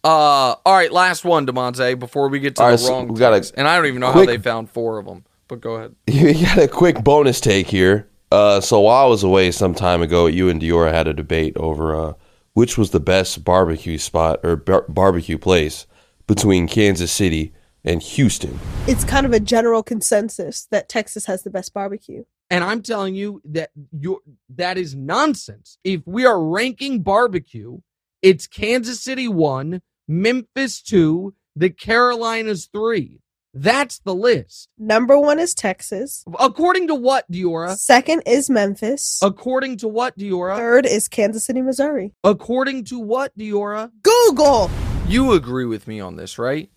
Uh, 0.05 0.55
all 0.65 0.75
right, 0.75 0.93
last 0.93 1.25
one, 1.25 1.47
Demonte, 1.47 1.99
before 1.99 2.29
we 2.29 2.39
get 2.39 2.55
to 2.57 2.63
All 2.63 2.69
the 2.69 2.73
right, 2.75 2.81
so 2.81 2.93
wrong. 2.93 3.09
we 3.09 3.19
got 3.19 3.33
a 3.33 3.53
and 3.59 3.67
I 3.67 3.77
don't 3.77 3.87
even 3.87 4.01
know 4.01 4.13
quick- 4.13 4.29
how 4.29 4.37
they 4.37 4.41
found 4.43 4.71
four 4.71 4.99
of 4.99 5.07
them. 5.07 5.25
But 5.49 5.61
go 5.61 5.75
ahead. 5.75 5.95
You 6.07 6.35
got 6.47 6.59
a 6.59 6.69
quick 6.69 7.03
bonus 7.05 7.41
take 7.41 7.67
here. 7.69 8.09
Uh, 8.33 8.61
so 8.61 8.81
while 8.81 9.05
I 9.07 9.09
was 9.09 9.23
away 9.23 9.51
some 9.53 9.75
time 9.75 10.03
ago, 10.03 10.27
you 10.27 10.49
and 10.49 10.61
Diora 10.61 10.93
had 10.93 11.07
a 11.09 11.15
debate 11.15 11.57
over 11.57 11.95
uh, 11.95 12.13
which 12.55 12.77
was 12.79 12.91
the 12.91 13.01
best 13.01 13.45
barbecue 13.45 13.99
spot 13.99 14.41
or 14.43 14.57
bar- 14.57 14.85
barbecue 14.89 15.39
place 15.39 15.87
between 16.27 16.69
Kansas 16.69 17.13
City 17.13 17.53
and 17.85 18.03
Houston. 18.03 18.59
It's 18.87 19.05
kind 19.05 19.27
of 19.27 19.33
a 19.33 19.41
general 19.41 19.83
consensus 19.83 20.67
that 20.71 20.89
Texas 20.89 21.27
has 21.27 21.43
the 21.43 21.51
best 21.51 21.73
barbecue. 21.73 22.25
And 22.51 22.63
I'm 22.63 22.83
telling 22.83 23.15
you 23.15 23.41
that 23.45 23.71
you 23.93 24.23
that 24.51 24.79
is 24.79 24.95
nonsense. 24.95 25.79
If 25.83 26.03
we 26.07 26.25
are 26.25 26.41
ranking 26.41 27.03
barbecue, 27.03 27.79
it's 28.23 28.47
Kansas 28.47 29.01
City 29.01 29.27
one, 29.29 29.83
Memphis 30.07 30.81
two, 30.81 31.35
the 31.57 31.71
Carolinas 31.71 32.69
three. 32.73 33.21
That's 33.53 34.01
the 34.01 34.15
list. 34.15 34.69
Number 34.79 35.19
one 35.19 35.39
is 35.39 35.55
Texas. 35.55 36.25
According 36.39 36.89
to 36.89 36.95
what, 36.95 37.25
Diora? 37.33 37.77
Second 37.77 38.23
is 38.27 38.51
Memphis. 38.51 39.19
According 39.23 39.79
to 39.79 39.89
what, 39.89 40.17
Diora? 40.19 40.57
Third 40.57 40.85
is 40.85 41.09
Kansas 41.09 41.45
City, 41.45 41.63
Missouri. 41.63 42.13
According 42.23 42.85
to 42.85 42.99
what, 42.99 43.37
Diora? 43.37 43.91
Google. 44.03 44.71
You 45.09 45.33
agree 45.33 45.65
with 45.65 45.87
me 45.87 46.01
on 46.01 46.17
this, 46.17 46.39
right? 46.39 46.69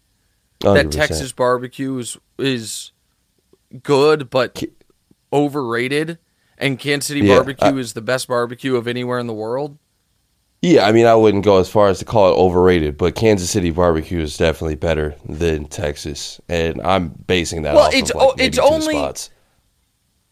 That 0.61 0.87
100%. 0.87 0.91
Texas 0.91 1.31
barbecue 1.31 1.97
is 1.97 2.17
is 2.37 2.91
good 3.83 4.29
but 4.29 4.61
overrated, 5.31 6.17
and 6.57 6.77
Kansas 6.79 7.07
City 7.07 7.21
Yeah, 7.21 7.35
barbecue 7.37 7.67
I- 7.67 7.77
is 7.79 7.93
the 7.93 8.01
best 8.01 8.27
barbecue 8.27 8.75
of 8.75 8.87
anywhere 8.87 9.19
in 9.19 9.27
the 9.27 9.33
world. 9.33 9.77
Yeah, 10.61 10.85
I 10.85 10.91
mean, 10.91 11.05
I 11.05 11.15
wouldn't 11.15 11.45
go 11.45 11.59
as 11.59 11.69
far 11.69 11.87
as 11.87 11.99
to 11.99 12.05
call 12.05 12.29
it 12.31 12.35
overrated, 12.35 12.97
but 12.97 13.15
Kansas 13.15 13.49
City 13.49 13.71
barbecue 13.71 14.19
is 14.19 14.35
definitely 14.35 14.75
better 14.75 15.15
than 15.23 15.65
Texas, 15.65 16.41
and 16.49 16.81
I'm 16.81 17.09
basing 17.27 17.61
that 17.61 17.75
Well, 17.75 17.85
off 17.87 17.93
it's 17.93 18.09
of 18.11 18.17
like 18.21 18.39
it's 18.41 18.57
only- 18.59 18.95
spots. 18.95 19.29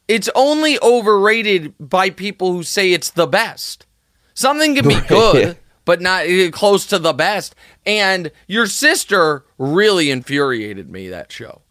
It's 0.10 0.30
only 0.36 0.78
overrated 0.82 1.74
by 1.80 2.10
people 2.10 2.54
who 2.54 2.64
say 2.64 2.94
it's 2.94 3.10
the 3.10 3.28
best. 3.28 3.86
Something 4.34 4.76
can 4.76 4.88
be 4.88 5.00
good, 5.08 5.58
but 5.88 6.02
not 6.02 6.28
uh, 6.28 6.52
close 6.52 6.86
to 6.86 7.00
the 7.00 7.14
best. 7.14 7.56
And 7.86 8.30
your 8.46 8.68
sister 8.68 9.46
really 9.58 10.12
infuriated 10.12 10.92
me 10.92 11.08
that 11.08 11.32
show. 11.32 11.62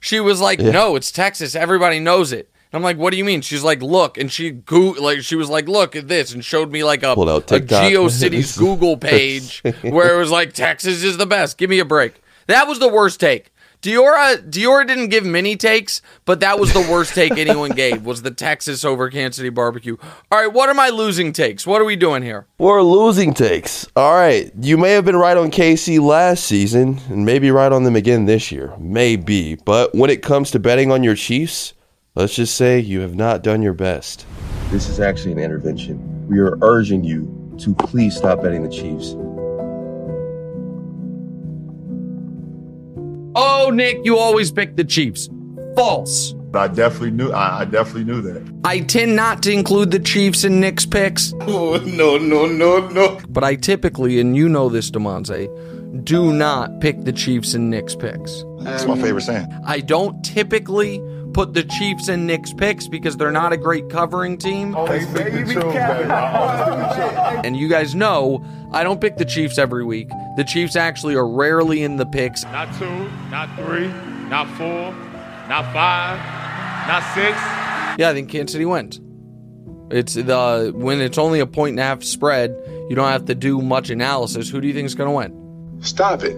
She 0.00 0.18
was 0.18 0.40
like, 0.40 0.58
"No, 0.58 0.96
it's 0.96 1.12
Texas. 1.12 1.54
Everybody 1.54 2.00
knows 2.00 2.32
it." 2.32 2.50
And 2.72 2.78
I'm 2.78 2.82
like, 2.82 2.96
"What 2.96 3.10
do 3.10 3.18
you 3.18 3.24
mean?" 3.24 3.42
She's 3.42 3.62
like, 3.62 3.82
"Look," 3.82 4.16
and 4.16 4.32
she 4.32 4.50
go 4.50 4.94
like 4.98 5.20
she 5.20 5.36
was 5.36 5.50
like, 5.50 5.68
"Look 5.68 5.94
at 5.94 6.08
this," 6.08 6.32
and 6.32 6.42
showed 6.42 6.72
me 6.72 6.84
like 6.84 7.02
a, 7.02 7.14
a 7.52 7.60
GeoCities 7.90 8.56
Google 8.58 8.96
page 8.96 9.62
where 9.82 10.14
it 10.14 10.18
was 10.18 10.30
like 10.30 10.54
Texas 10.54 11.04
is 11.04 11.18
the 11.18 11.26
best. 11.26 11.58
Give 11.58 11.68
me 11.68 11.78
a 11.78 11.84
break. 11.84 12.14
That 12.46 12.66
was 12.66 12.78
the 12.78 12.88
worst 12.88 13.20
take. 13.20 13.52
Diora 13.82 14.36
Diora 14.48 14.86
didn't 14.86 15.08
give 15.08 15.24
many 15.24 15.56
takes, 15.56 16.02
but 16.24 16.40
that 16.40 16.58
was 16.58 16.72
the 16.72 16.80
worst 16.80 17.14
take 17.14 17.36
anyone 17.36 17.70
gave 17.76 18.04
was 18.04 18.22
the 18.22 18.30
Texas 18.30 18.84
over 18.84 19.10
Kansas 19.10 19.36
City 19.36 19.48
barbecue. 19.48 19.96
All 20.30 20.40
right, 20.40 20.52
what 20.52 20.68
are 20.68 20.74
my 20.74 20.88
losing 20.88 21.32
takes? 21.32 21.66
What 21.66 21.80
are 21.80 21.84
we 21.84 21.96
doing 21.96 22.22
here? 22.22 22.46
We're 22.58 22.82
losing 22.82 23.34
takes. 23.34 23.86
All 23.96 24.14
right. 24.14 24.50
You 24.60 24.76
may 24.76 24.92
have 24.92 25.04
been 25.04 25.16
right 25.16 25.36
on 25.36 25.50
KC 25.50 26.00
last 26.00 26.44
season 26.44 27.00
and 27.08 27.24
maybe 27.24 27.50
right 27.50 27.72
on 27.72 27.84
them 27.84 27.96
again 27.96 28.24
this 28.26 28.50
year. 28.50 28.74
Maybe. 28.78 29.56
But 29.56 29.94
when 29.94 30.10
it 30.10 30.22
comes 30.22 30.50
to 30.52 30.58
betting 30.58 30.90
on 30.90 31.02
your 31.02 31.14
Chiefs, 31.14 31.74
let's 32.14 32.34
just 32.34 32.56
say 32.56 32.80
you 32.80 33.00
have 33.00 33.14
not 33.14 33.42
done 33.42 33.62
your 33.62 33.74
best. 33.74 34.26
This 34.70 34.88
is 34.88 35.00
actually 35.00 35.32
an 35.32 35.38
intervention. 35.38 36.26
We 36.26 36.40
are 36.40 36.58
urging 36.62 37.04
you 37.04 37.54
to 37.58 37.74
please 37.74 38.16
stop 38.16 38.42
betting 38.42 38.62
the 38.62 38.68
Chiefs. 38.68 39.14
Oh, 43.66 43.70
Nick, 43.70 44.04
you 44.04 44.16
always 44.16 44.52
pick 44.52 44.76
the 44.76 44.84
Chiefs. 44.84 45.28
False. 45.74 46.36
I 46.54 46.68
definitely 46.68 47.10
knew. 47.10 47.32
I, 47.32 47.62
I 47.62 47.64
definitely 47.64 48.04
knew 48.04 48.22
that. 48.22 48.60
I 48.64 48.78
tend 48.78 49.16
not 49.16 49.42
to 49.42 49.50
include 49.50 49.90
the 49.90 49.98
Chiefs 49.98 50.44
in 50.44 50.60
Nick's 50.60 50.86
picks, 50.86 51.34
Oh 51.40 51.76
no 51.84 52.16
no 52.16 52.46
no 52.46 52.86
no! 52.90 53.20
but 53.28 53.42
I 53.42 53.56
typically, 53.56 54.20
and 54.20 54.36
you 54.36 54.48
know 54.48 54.68
this, 54.68 54.88
Demonze, 54.88 55.48
do 56.04 56.32
not 56.32 56.80
pick 56.80 57.02
the 57.02 57.12
Chiefs 57.12 57.54
in 57.54 57.68
Nick's 57.68 57.96
picks. 57.96 58.44
That's 58.60 58.86
my 58.86 58.96
favorite 59.02 59.22
saying. 59.22 59.48
I 59.66 59.80
don't 59.80 60.24
typically 60.24 60.98
put 61.36 61.52
the 61.52 61.62
Chiefs 61.64 62.08
in 62.08 62.26
Nick's 62.26 62.54
picks 62.54 62.88
because 62.88 63.18
they're 63.18 63.30
not 63.30 63.52
a 63.52 63.58
great 63.58 63.90
covering 63.90 64.38
team. 64.38 64.74
And 67.44 67.54
you 67.54 67.68
guys 67.68 67.94
know 67.94 68.42
I 68.72 68.82
don't 68.82 69.02
pick 69.02 69.18
the 69.18 69.26
Chiefs 69.26 69.58
every 69.58 69.84
week. 69.84 70.08
The 70.38 70.44
Chiefs 70.44 70.76
actually 70.76 71.14
are 71.14 71.28
rarely 71.28 71.82
in 71.82 71.98
the 71.98 72.06
picks. 72.06 72.42
Not 72.44 72.74
two, 72.78 73.10
not 73.30 73.54
three, 73.54 73.88
not 74.30 74.48
four, 74.56 74.94
not 75.46 75.70
five, 75.74 76.18
not 76.88 77.02
six. 77.14 77.36
Yeah, 77.98 78.08
I 78.08 78.14
think 78.14 78.30
Kansas 78.30 78.52
City 78.52 78.64
wins. 78.64 78.98
It's 79.90 80.14
the 80.14 80.72
when 80.74 81.02
it's 81.02 81.18
only 81.18 81.40
a 81.40 81.46
point 81.46 81.72
and 81.72 81.80
a 81.80 81.82
half 81.82 82.02
spread, 82.02 82.56
you 82.88 82.96
don't 82.96 83.12
have 83.12 83.26
to 83.26 83.34
do 83.34 83.60
much 83.60 83.90
analysis. 83.90 84.48
Who 84.48 84.62
do 84.62 84.68
you 84.68 84.72
think 84.72 84.86
is 84.86 84.94
going 84.94 85.10
to 85.10 85.14
win? 85.14 85.82
Stop 85.82 86.22
it. 86.22 86.34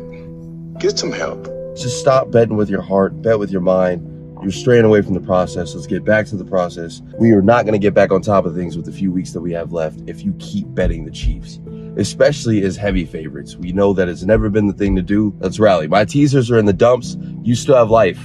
Get 0.80 0.98
some 0.98 1.12
help. 1.12 1.44
Just 1.76 2.00
stop 2.00 2.32
betting 2.32 2.56
with 2.56 2.68
your 2.68 2.82
heart, 2.82 3.22
bet 3.22 3.38
with 3.38 3.52
your 3.52 3.60
mind. 3.60 4.07
You're 4.42 4.52
straying 4.52 4.84
away 4.84 5.02
from 5.02 5.14
the 5.14 5.20
process. 5.20 5.74
Let's 5.74 5.86
get 5.86 6.04
back 6.04 6.26
to 6.26 6.36
the 6.36 6.44
process. 6.44 7.02
We 7.18 7.32
are 7.32 7.42
not 7.42 7.64
going 7.64 7.72
to 7.72 7.78
get 7.78 7.92
back 7.92 8.12
on 8.12 8.22
top 8.22 8.46
of 8.46 8.54
things 8.54 8.76
with 8.76 8.86
the 8.86 8.92
few 8.92 9.10
weeks 9.10 9.32
that 9.32 9.40
we 9.40 9.52
have 9.52 9.72
left 9.72 10.00
if 10.06 10.24
you 10.24 10.34
keep 10.38 10.72
betting 10.74 11.04
the 11.04 11.10
Chiefs, 11.10 11.58
especially 11.96 12.62
as 12.62 12.76
heavy 12.76 13.04
favorites. 13.04 13.56
We 13.56 13.72
know 13.72 13.92
that 13.94 14.08
it's 14.08 14.22
never 14.22 14.48
been 14.48 14.68
the 14.68 14.72
thing 14.72 14.94
to 14.96 15.02
do. 15.02 15.34
Let's 15.40 15.58
rally. 15.58 15.88
My 15.88 16.04
teasers 16.04 16.50
are 16.50 16.58
in 16.58 16.66
the 16.66 16.72
dumps. 16.72 17.16
You 17.42 17.54
still 17.56 17.76
have 17.76 17.90
life. 17.90 18.20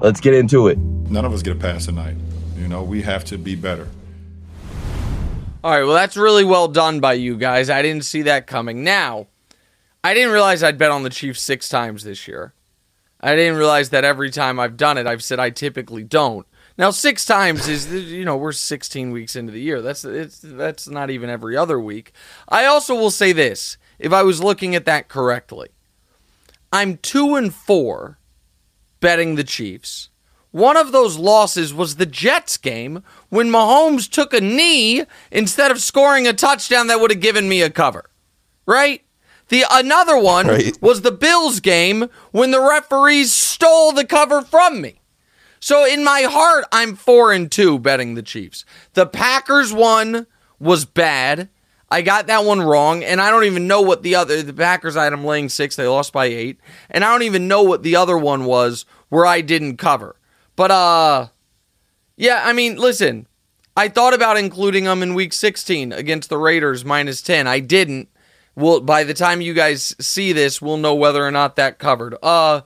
Let's 0.00 0.20
get 0.20 0.34
into 0.34 0.68
it. 0.68 0.78
None 0.78 1.24
of 1.24 1.32
us 1.32 1.42
get 1.42 1.56
a 1.56 1.60
pass 1.60 1.86
tonight. 1.86 2.16
You 2.56 2.68
know, 2.68 2.82
we 2.82 3.02
have 3.02 3.24
to 3.26 3.36
be 3.36 3.54
better. 3.54 3.88
All 5.62 5.72
right, 5.72 5.84
well 5.84 5.94
that's 5.94 6.16
really 6.16 6.44
well 6.44 6.68
done 6.68 7.00
by 7.00 7.14
you 7.14 7.36
guys. 7.36 7.68
I 7.68 7.82
didn't 7.82 8.04
see 8.04 8.22
that 8.22 8.46
coming. 8.46 8.84
Now, 8.84 9.26
I 10.02 10.14
didn't 10.14 10.32
realize 10.32 10.62
I'd 10.62 10.78
bet 10.78 10.90
on 10.90 11.02
the 11.02 11.10
Chiefs 11.10 11.42
6 11.42 11.68
times 11.68 12.04
this 12.04 12.26
year. 12.28 12.54
I 13.20 13.34
didn't 13.34 13.58
realize 13.58 13.90
that 13.90 14.04
every 14.04 14.30
time 14.30 14.60
I've 14.60 14.76
done 14.76 14.98
it, 14.98 15.06
I've 15.06 15.24
said 15.24 15.40
I 15.40 15.50
typically 15.50 16.04
don't. 16.04 16.46
Now, 16.76 16.90
6 16.90 17.24
times 17.24 17.66
is 17.66 17.92
you 17.92 18.24
know, 18.24 18.36
we're 18.36 18.52
16 18.52 19.10
weeks 19.10 19.34
into 19.34 19.52
the 19.52 19.60
year. 19.60 19.82
That's 19.82 20.04
it's 20.04 20.38
that's 20.40 20.88
not 20.88 21.10
even 21.10 21.28
every 21.28 21.56
other 21.56 21.80
week. 21.80 22.12
I 22.48 22.66
also 22.66 22.94
will 22.94 23.10
say 23.10 23.32
this, 23.32 23.76
if 23.98 24.12
I 24.12 24.22
was 24.22 24.42
looking 24.42 24.76
at 24.76 24.86
that 24.86 25.08
correctly. 25.08 25.70
I'm 26.72 26.98
2 26.98 27.34
and 27.34 27.52
4 27.52 28.18
betting 29.00 29.34
the 29.34 29.44
Chiefs. 29.44 30.10
One 30.50 30.76
of 30.76 30.92
those 30.92 31.18
losses 31.18 31.74
was 31.74 31.96
the 31.96 32.06
Jets 32.06 32.56
game 32.56 33.02
when 33.28 33.48
Mahomes 33.48 34.08
took 34.08 34.32
a 34.32 34.40
knee 34.40 35.04
instead 35.30 35.70
of 35.70 35.82
scoring 35.82 36.26
a 36.26 36.32
touchdown 36.32 36.86
that 36.86 37.00
would 37.00 37.10
have 37.10 37.20
given 37.20 37.48
me 37.48 37.60
a 37.60 37.70
cover. 37.70 38.08
Right? 38.66 39.02
The 39.48 39.64
another 39.70 40.18
one 40.18 40.46
Right. 40.46 40.76
was 40.82 41.00
the 41.02 41.10
Bills 41.12 41.60
game 41.60 42.08
when 42.32 42.50
the 42.50 42.60
referees 42.60 43.32
stole 43.32 43.92
the 43.92 44.04
cover 44.04 44.42
from 44.42 44.80
me. 44.80 45.00
So 45.60 45.84
in 45.84 46.04
my 46.04 46.22
heart, 46.22 46.64
I'm 46.70 46.94
four 46.94 47.32
and 47.32 47.50
two 47.50 47.78
betting 47.78 48.14
the 48.14 48.22
Chiefs. 48.22 48.64
The 48.94 49.06
Packers 49.06 49.72
one 49.72 50.26
was 50.60 50.84
bad. 50.84 51.48
I 51.90 52.02
got 52.02 52.26
that 52.26 52.44
one 52.44 52.60
wrong, 52.60 53.02
and 53.02 53.18
I 53.20 53.30
don't 53.30 53.44
even 53.44 53.66
know 53.66 53.80
what 53.80 54.02
the 54.02 54.14
other. 54.14 54.42
The 54.42 54.52
Packers 54.52 54.94
I 54.96 55.04
had 55.04 55.12
them 55.14 55.24
laying 55.24 55.48
six. 55.48 55.74
They 55.74 55.86
lost 55.88 56.12
by 56.12 56.26
eight, 56.26 56.60
and 56.90 57.02
I 57.02 57.10
don't 57.10 57.22
even 57.22 57.48
know 57.48 57.62
what 57.62 57.82
the 57.82 57.96
other 57.96 58.18
one 58.18 58.44
was 58.44 58.84
where 59.08 59.24
I 59.24 59.40
didn't 59.40 59.78
cover. 59.78 60.16
But 60.54 60.70
uh, 60.70 61.28
yeah. 62.16 62.42
I 62.44 62.52
mean, 62.52 62.76
listen. 62.76 63.26
I 63.76 63.88
thought 63.88 64.12
about 64.12 64.36
including 64.36 64.84
them 64.84 65.04
in 65.04 65.14
Week 65.14 65.32
16 65.32 65.92
against 65.92 66.28
the 66.30 66.36
Raiders 66.36 66.84
minus 66.84 67.22
10. 67.22 67.46
I 67.46 67.60
didn't. 67.60 68.08
Well, 68.58 68.80
by 68.80 69.04
the 69.04 69.14
time 69.14 69.40
you 69.40 69.54
guys 69.54 69.94
see 70.00 70.32
this, 70.32 70.60
we'll 70.60 70.78
know 70.78 70.96
whether 70.96 71.24
or 71.24 71.30
not 71.30 71.54
that 71.56 71.78
covered. 71.78 72.16
Uh, 72.20 72.62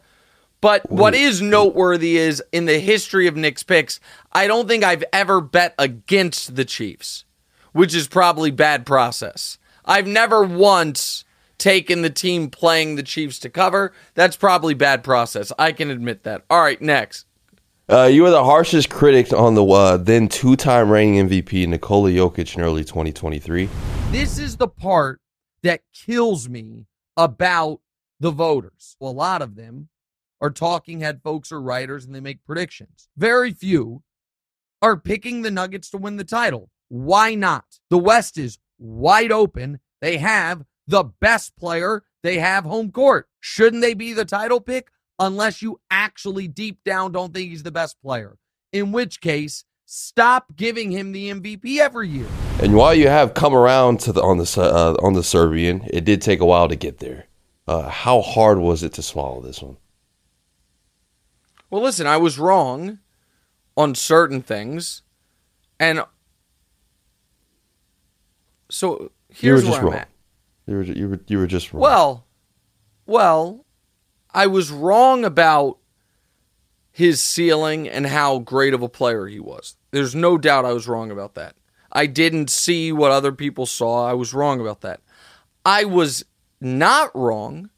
but 0.63 0.91
what 0.91 1.15
is 1.15 1.43
noteworthy 1.43 2.17
is 2.17 2.43
in 2.51 2.65
the 2.65 2.79
history 2.79 3.27
of 3.27 3.37
Nick's 3.37 3.63
picks, 3.63 4.01
I 4.33 4.47
don't 4.47 4.67
think 4.67 4.85
I've 4.85 5.05
ever 5.13 5.43
bet 5.43 5.75
against 5.79 6.57
the 6.57 6.65
Chiefs, 6.65 7.27
which 7.73 7.95
is 7.95 8.09
probably 8.09 8.51
bad 8.51 8.87
process. 8.87 9.59
I've 9.85 10.07
never 10.07 10.43
once 10.43 11.27
taken 11.59 12.01
the 12.01 12.09
team 12.09 12.49
playing 12.49 12.97
the 12.97 13.03
Chiefs 13.03 13.39
to 13.41 13.51
cover. 13.51 13.93
That's 14.15 14.37
probably 14.37 14.73
bad 14.73 15.05
process. 15.05 15.53
I 15.59 15.73
can 15.73 15.91
admit 15.91 16.23
that. 16.23 16.43
All 16.49 16.63
right, 16.63 16.81
next. 16.81 17.27
Uh, 17.91 18.05
you 18.05 18.23
were 18.23 18.31
the 18.31 18.45
harshest 18.45 18.89
critic 18.89 19.31
on 19.35 19.57
the 19.57 19.65
uh, 19.67 19.99
then 19.99 20.29
two-time 20.29 20.89
reigning 20.89 21.29
MVP 21.29 21.69
Nikola 21.69 22.09
Jokic 22.09 22.57
in 22.57 22.63
early 22.63 22.83
2023. 22.83 23.69
This 24.11 24.39
is 24.39 24.57
the 24.57 24.69
part 24.69 25.19
that 25.63 25.83
kills 25.93 26.49
me 26.49 26.87
about 27.17 27.81
the 28.21 28.31
voters. 28.31 28.97
Well, 29.01 29.11
a 29.11 29.13
lot 29.13 29.43
of 29.43 29.57
them 29.57 29.89
are 30.41 30.51
talking 30.51 31.01
head 31.01 31.21
folks 31.23 31.53
or 31.53 31.61
writers 31.61 32.05
and 32.05 32.15
they 32.15 32.21
make 32.21 32.45
predictions. 32.45 33.09
Very 33.17 33.53
few 33.53 34.03
are 34.81 34.97
picking 34.97 35.43
the 35.43 35.51
Nuggets 35.51 35.91
to 35.91 35.99
win 35.99 36.17
the 36.17 36.25
title. 36.25 36.71
Why 36.89 37.35
not? 37.35 37.65
The 37.91 37.99
West 37.99 38.37
is 38.37 38.59
wide 38.79 39.33
open. 39.33 39.81
They 40.01 40.19
have 40.19 40.65
the 40.87 41.05
best 41.05 41.57
player, 41.57 42.03
they 42.23 42.39
have 42.39 42.65
home 42.65 42.91
court. 42.91 43.29
Shouldn't 43.41 43.83
they 43.83 43.95
be 43.95 44.13
the 44.13 44.25
title 44.25 44.61
pick 44.61 44.91
unless 45.19 45.63
you 45.63 45.81
actually 45.91 46.49
deep 46.49 46.83
down 46.85 47.13
don't 47.13 47.33
think 47.33 47.51
he's 47.51 47.63
the 47.63 47.71
best 47.71 48.01
player? 48.03 48.37
In 48.73 48.91
which 48.93 49.21
case, 49.21 49.65
stop 49.87 50.57
giving 50.57 50.91
him 50.91 51.13
the 51.13 51.31
MVP 51.31 51.79
every 51.79 52.09
year. 52.09 52.29
And 52.63 52.77
while 52.77 52.95
you 52.95 53.09
have 53.09 53.35
come 53.35 53.55
around 53.55 53.99
to 54.03 54.13
the 54.13 54.23
on 54.23 54.39
the 54.39 54.45
uh, 54.57 54.95
on 55.05 55.15
the 55.15 55.25
Serbian, 55.25 55.85
it 55.93 56.05
did 56.05 56.23
take 56.23 56.39
a 56.39 56.45
while 56.47 56.69
to 56.69 56.77
get 56.77 56.99
there. 56.99 57.27
Uh, 57.67 57.89
how 57.89 58.21
hard 58.21 58.61
was 58.61 58.85
it 58.85 58.93
to 58.93 59.03
swallow 59.03 59.41
this 59.41 59.61
one? 59.61 59.79
Well, 61.71 61.83
listen, 61.83 62.07
I 62.07 62.19
was 62.19 62.39
wrong 62.39 63.01
on 63.77 63.97
certain 63.97 64.43
things, 64.43 65.03
and 65.81 66.05
so 68.71 69.11
here's 69.29 69.65
where 69.65 69.81
I'm 69.81 69.85
wrong. 69.87 69.95
at. 69.95 70.09
You 70.69 70.77
were 70.77 70.83
you 70.85 71.09
were 71.09 71.21
you 71.27 71.39
were 71.39 71.49
just 71.49 71.73
wrong. 71.73 71.83
Well, 71.83 72.27
well, 73.07 73.65
I 74.33 74.47
was 74.47 74.71
wrong 74.71 75.25
about 75.25 75.79
his 76.93 77.21
ceiling 77.21 77.89
and 77.89 78.07
how 78.07 78.39
great 78.39 78.73
of 78.73 78.83
a 78.83 78.89
player 78.89 79.27
he 79.27 79.41
was. 79.41 79.75
There's 79.91 80.15
no 80.15 80.39
doubt 80.39 80.65
I 80.65 80.73
was 80.73 80.87
wrong 80.87 81.11
about 81.11 81.35
that. 81.35 81.57
I 81.93 82.07
didn't 82.07 82.51
see 82.51 82.91
what 82.93 83.13
other 83.13 83.33
people 83.33 83.67
saw. 83.67 84.09
I 84.09 84.15
was 84.15 84.35
wrong 84.35 84.61
about 84.61 84.81
that. 84.81 85.01
I 85.65 85.85
was 85.85 86.25
not 86.61 87.11
wrong 87.15 87.71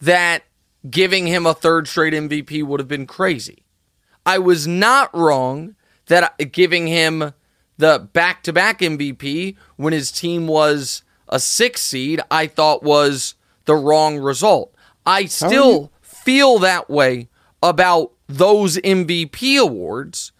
that 0.00 0.44
giving 0.88 1.26
him 1.26 1.46
a 1.46 1.54
third 1.54 1.88
straight 1.88 2.14
MVP 2.14 2.64
would 2.64 2.80
have 2.80 2.88
been 2.88 3.06
crazy. 3.06 3.64
I 4.24 4.38
was 4.38 4.66
not 4.66 5.14
wrong 5.14 5.76
that 6.06 6.52
giving 6.52 6.86
him 6.86 7.32
the 7.78 8.08
back 8.12 8.42
to 8.44 8.52
back 8.52 8.80
MVP 8.80 9.56
when 9.76 9.92
his 9.92 10.10
team 10.10 10.46
was 10.46 11.02
a 11.28 11.38
six 11.38 11.82
seed, 11.82 12.20
I 12.30 12.46
thought 12.46 12.82
was 12.82 13.34
the 13.64 13.74
wrong 13.74 14.18
result. 14.18 14.74
I 15.04 15.26
still 15.26 15.92
feel 16.00 16.58
that 16.60 16.88
way 16.88 17.28
about 17.62 18.12
those 18.28 18.76
MVP 18.78 19.60
awards 19.60 20.32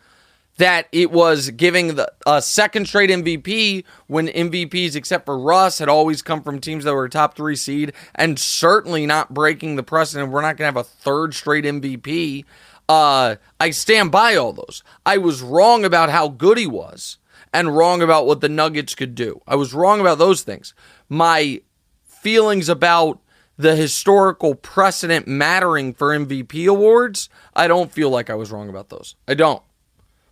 that 0.58 0.88
it 0.92 1.10
was 1.10 1.50
giving 1.50 1.96
the 1.96 2.10
a 2.26 2.40
second 2.40 2.86
straight 2.86 3.10
MVP 3.10 3.84
when 4.06 4.28
MVPs 4.28 4.94
except 4.94 5.26
for 5.26 5.38
Russ 5.38 5.78
had 5.78 5.88
always 5.88 6.22
come 6.22 6.42
from 6.42 6.60
teams 6.60 6.84
that 6.84 6.94
were 6.94 7.08
top 7.08 7.36
3 7.36 7.54
seed 7.56 7.92
and 8.14 8.38
certainly 8.38 9.06
not 9.06 9.34
breaking 9.34 9.76
the 9.76 9.82
precedent. 9.82 10.30
We're 10.30 10.42
not 10.42 10.56
going 10.56 10.72
to 10.72 10.78
have 10.78 10.86
a 10.86 10.88
third 10.88 11.34
straight 11.34 11.64
MVP. 11.64 12.44
Uh, 12.88 13.36
I 13.60 13.70
stand 13.70 14.12
by 14.12 14.36
all 14.36 14.52
those. 14.52 14.82
I 15.04 15.18
was 15.18 15.42
wrong 15.42 15.84
about 15.84 16.08
how 16.08 16.28
good 16.28 16.56
he 16.56 16.66
was 16.66 17.18
and 17.52 17.76
wrong 17.76 18.02
about 18.02 18.26
what 18.26 18.40
the 18.40 18.48
Nuggets 18.48 18.94
could 18.94 19.14
do. 19.14 19.40
I 19.46 19.56
was 19.56 19.74
wrong 19.74 20.00
about 20.00 20.18
those 20.18 20.42
things. 20.42 20.72
My 21.08 21.60
feelings 22.04 22.68
about 22.68 23.20
the 23.58 23.74
historical 23.74 24.54
precedent 24.54 25.26
mattering 25.26 25.94
for 25.94 26.16
MVP 26.16 26.66
awards, 26.68 27.28
I 27.54 27.68
don't 27.68 27.90
feel 27.90 28.10
like 28.10 28.30
I 28.30 28.34
was 28.34 28.52
wrong 28.52 28.68
about 28.68 28.90
those. 28.90 29.16
I 29.26 29.34
don't. 29.34 29.62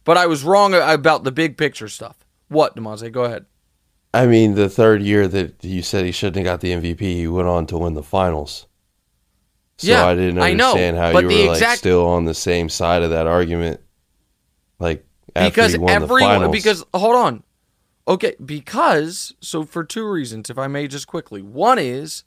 But 0.05 0.17
I 0.17 0.27
was 0.27 0.45
wrong 0.45 0.75
about 0.75 1.25
the 1.25 1.33
big 1.33 1.57
picture 1.57 1.89
stuff. 1.89 2.17
What, 2.49 2.77
Demonte? 2.77 3.11
Go 3.11 3.25
ahead. 3.25 3.47
I 4.13 4.27
mean, 4.27 4.55
the 4.55 4.69
third 4.69 5.03
year 5.03 5.27
that 5.27 5.65
you 5.65 5.83
said 5.83 6.05
he 6.05 6.13
shouldn't 6.13 6.37
have 6.37 6.45
got 6.45 6.61
the 6.61 6.73
MVP, 6.73 7.01
he 7.01 7.27
went 7.27 7.49
on 7.49 7.67
to 7.67 7.79
win 7.79 7.95
the 7.95 8.03
finals. 8.03 8.67
So 9.79 9.89
Yeah, 9.89 10.07
I 10.07 10.15
didn't 10.15 10.41
I 10.41 10.53
know, 10.53 10.71
understand 10.71 10.97
how 10.97 11.19
you 11.19 11.27
were 11.27 11.53
like 11.53 11.79
still 11.79 12.07
on 12.07 12.27
the 12.27 12.35
same 12.35 12.69
side 12.69 13.03
of 13.03 13.11
that 13.11 13.27
argument. 13.27 13.81
Like 14.79 15.05
because 15.35 15.73
he 15.73 15.79
won 15.79 15.87
the 15.89 16.05
everyone 16.05 16.51
because 16.51 16.85
hold 16.95 17.17
on 17.17 17.43
okay 18.07 18.35
because 18.45 19.35
so 19.41 19.65
for 19.65 19.85
two 19.85 20.09
reasons 20.09 20.51
if 20.51 20.59
i 20.59 20.67
may 20.67 20.87
just 20.87 21.07
quickly 21.07 21.43
one 21.43 21.79
is 21.79 22.25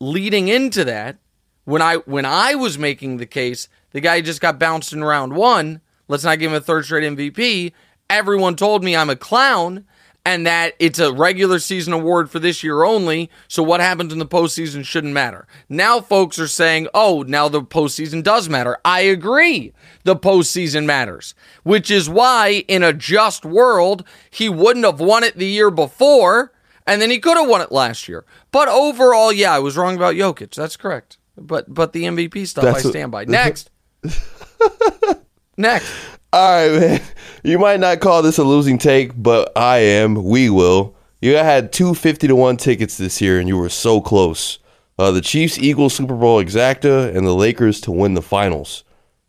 leading 0.00 0.48
into 0.48 0.84
that 0.84 1.18
when 1.64 1.82
i 1.82 1.96
when 1.96 2.24
i 2.24 2.54
was 2.54 2.78
making 2.78 3.18
the 3.18 3.26
case 3.26 3.68
the 3.92 4.00
guy 4.00 4.20
just 4.20 4.40
got 4.40 4.58
bounced 4.58 4.92
in 4.92 5.02
round 5.04 5.34
one 5.34 5.80
let's 6.08 6.24
not 6.24 6.38
give 6.38 6.50
him 6.50 6.56
a 6.56 6.60
third 6.60 6.84
straight 6.84 7.04
mvp 7.16 7.72
everyone 8.10 8.56
told 8.56 8.82
me 8.84 8.96
i'm 8.96 9.10
a 9.10 9.16
clown 9.16 9.84
and 10.24 10.46
that 10.46 10.74
it's 10.78 10.98
a 10.98 11.12
regular 11.12 11.58
season 11.58 11.92
award 11.92 12.30
for 12.30 12.38
this 12.38 12.62
year 12.62 12.84
only. 12.84 13.30
So 13.48 13.62
what 13.62 13.80
happens 13.80 14.12
in 14.12 14.18
the 14.18 14.26
postseason 14.26 14.84
shouldn't 14.84 15.12
matter. 15.12 15.46
Now 15.68 16.00
folks 16.00 16.38
are 16.38 16.48
saying, 16.48 16.88
oh, 16.94 17.24
now 17.26 17.48
the 17.48 17.62
postseason 17.62 18.22
does 18.22 18.48
matter. 18.48 18.78
I 18.84 19.00
agree. 19.00 19.72
The 20.04 20.16
postseason 20.16 20.84
matters, 20.84 21.34
which 21.64 21.90
is 21.90 22.08
why 22.08 22.64
in 22.68 22.82
a 22.82 22.92
just 22.92 23.44
world, 23.44 24.04
he 24.30 24.48
wouldn't 24.48 24.86
have 24.86 25.00
won 25.00 25.24
it 25.24 25.36
the 25.36 25.46
year 25.46 25.70
before, 25.70 26.52
and 26.86 27.00
then 27.02 27.10
he 27.10 27.18
could 27.18 27.36
have 27.36 27.48
won 27.48 27.60
it 27.60 27.72
last 27.72 28.08
year. 28.08 28.24
But 28.50 28.68
overall, 28.68 29.32
yeah, 29.32 29.54
I 29.54 29.58
was 29.58 29.76
wrong 29.76 29.96
about 29.96 30.14
Jokic. 30.14 30.54
That's 30.54 30.76
correct. 30.76 31.18
But 31.36 31.72
but 31.72 31.92
the 31.92 32.04
MVP 32.04 32.46
stuff 32.46 32.64
That's 32.64 32.84
I 32.84 32.90
stand 32.90 33.10
by. 33.10 33.24
Next. 33.24 33.70
Next. 35.56 35.92
All 36.32 36.70
right, 36.70 36.80
man. 36.80 37.02
You 37.42 37.58
might 37.58 37.80
not 37.80 38.00
call 38.00 38.22
this 38.22 38.38
a 38.38 38.44
losing 38.44 38.78
take, 38.78 39.12
but 39.20 39.52
I 39.56 39.78
am. 39.78 40.24
We 40.24 40.48
will. 40.48 40.94
You 41.20 41.36
had 41.36 41.72
two 41.72 41.94
fifty 41.94 42.26
to 42.26 42.34
one 42.36 42.56
tickets 42.56 42.96
this 42.96 43.20
year, 43.20 43.38
and 43.38 43.48
you 43.48 43.56
were 43.56 43.68
so 43.68 44.00
close. 44.00 44.58
Uh, 44.98 45.10
the 45.10 45.20
Chiefs, 45.20 45.58
Eagles, 45.58 45.94
Super 45.94 46.14
Bowl 46.14 46.42
exacta, 46.42 47.14
and 47.14 47.26
the 47.26 47.34
Lakers 47.34 47.80
to 47.82 47.90
win 47.90 48.14
the 48.14 48.22
finals. 48.22 48.84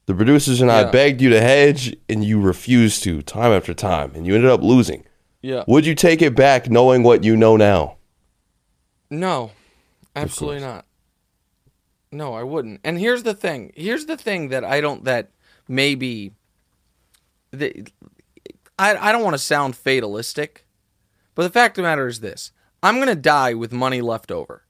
The 0.06 0.14
producers 0.14 0.60
and 0.60 0.70
I 0.70 0.90
begged 0.92 1.22
you 1.22 1.30
to 1.30 1.40
hedge, 1.40 1.96
and 2.10 2.24
you 2.24 2.42
refused 2.42 3.04
to, 3.04 3.22
time 3.22 3.52
after 3.52 3.74
time, 3.74 4.12
and 4.16 4.28
you 4.28 4.36
ended 4.36 4.52
up 4.52 4.62
losing. 4.62 5.06
Yeah. 5.42 5.64
Would 5.68 5.86
you 5.86 5.96
take 5.96 6.22
it 6.22 6.36
back, 6.36 6.70
knowing 6.70 7.04
what 7.04 7.24
you 7.24 7.38
know 7.38 7.56
now? 7.56 7.98
No, 9.10 9.52
absolutely 10.16 10.60
not. 10.60 10.86
No, 12.14 12.34
I 12.34 12.44
wouldn't. 12.44 12.80
And 12.84 13.00
here's 13.00 13.24
the 13.24 13.34
thing. 13.34 13.74
Here's 13.76 14.06
the 14.06 14.18
thing 14.18 14.50
that 14.50 14.64
I 14.64 14.82
don't 14.82 15.04
that 15.06 15.32
maybe 15.68 16.32
the 17.52 17.88
I 18.78 18.96
I 18.96 19.12
don't 19.12 19.24
want 19.24 19.34
to 19.34 19.40
sound 19.40 19.76
fatalistic, 19.76 20.66
but 21.36 21.44
the 21.44 21.50
fact 21.50 21.78
of 21.78 21.84
the 21.84 21.90
matter 21.90 22.08
is 22.08 22.20
this. 22.20 22.52
I'm 22.82 22.96
going 22.96 23.08
to 23.08 23.16
die 23.16 23.54
with 23.54 23.72
money 23.72 24.02
left 24.02 24.32
over. 24.32 24.64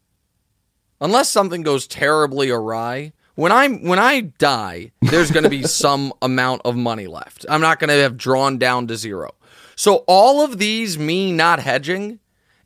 Unless 1.02 1.30
something 1.30 1.64
goes 1.64 1.88
terribly 1.88 2.50
awry, 2.50 3.12
when 3.36 3.52
I'm 3.52 3.84
when 3.84 4.00
I 4.00 4.22
die, 4.22 4.92
there's 5.02 5.32
going 5.32 5.44
to 5.44 5.50
be 5.50 5.64
some 5.68 6.14
amount 6.22 6.62
of 6.64 6.76
money 6.78 7.08
left. 7.08 7.46
I'm 7.50 7.62
not 7.62 7.80
going 7.80 7.90
to 7.90 7.96
have 7.96 8.18
drawn 8.18 8.58
down 8.58 8.88
to 8.88 8.96
zero. 8.96 9.36
So 9.76 10.04
all 10.08 10.44
of 10.44 10.60
these 10.60 10.98
me 10.98 11.32
not 11.32 11.60
hedging, 11.60 12.20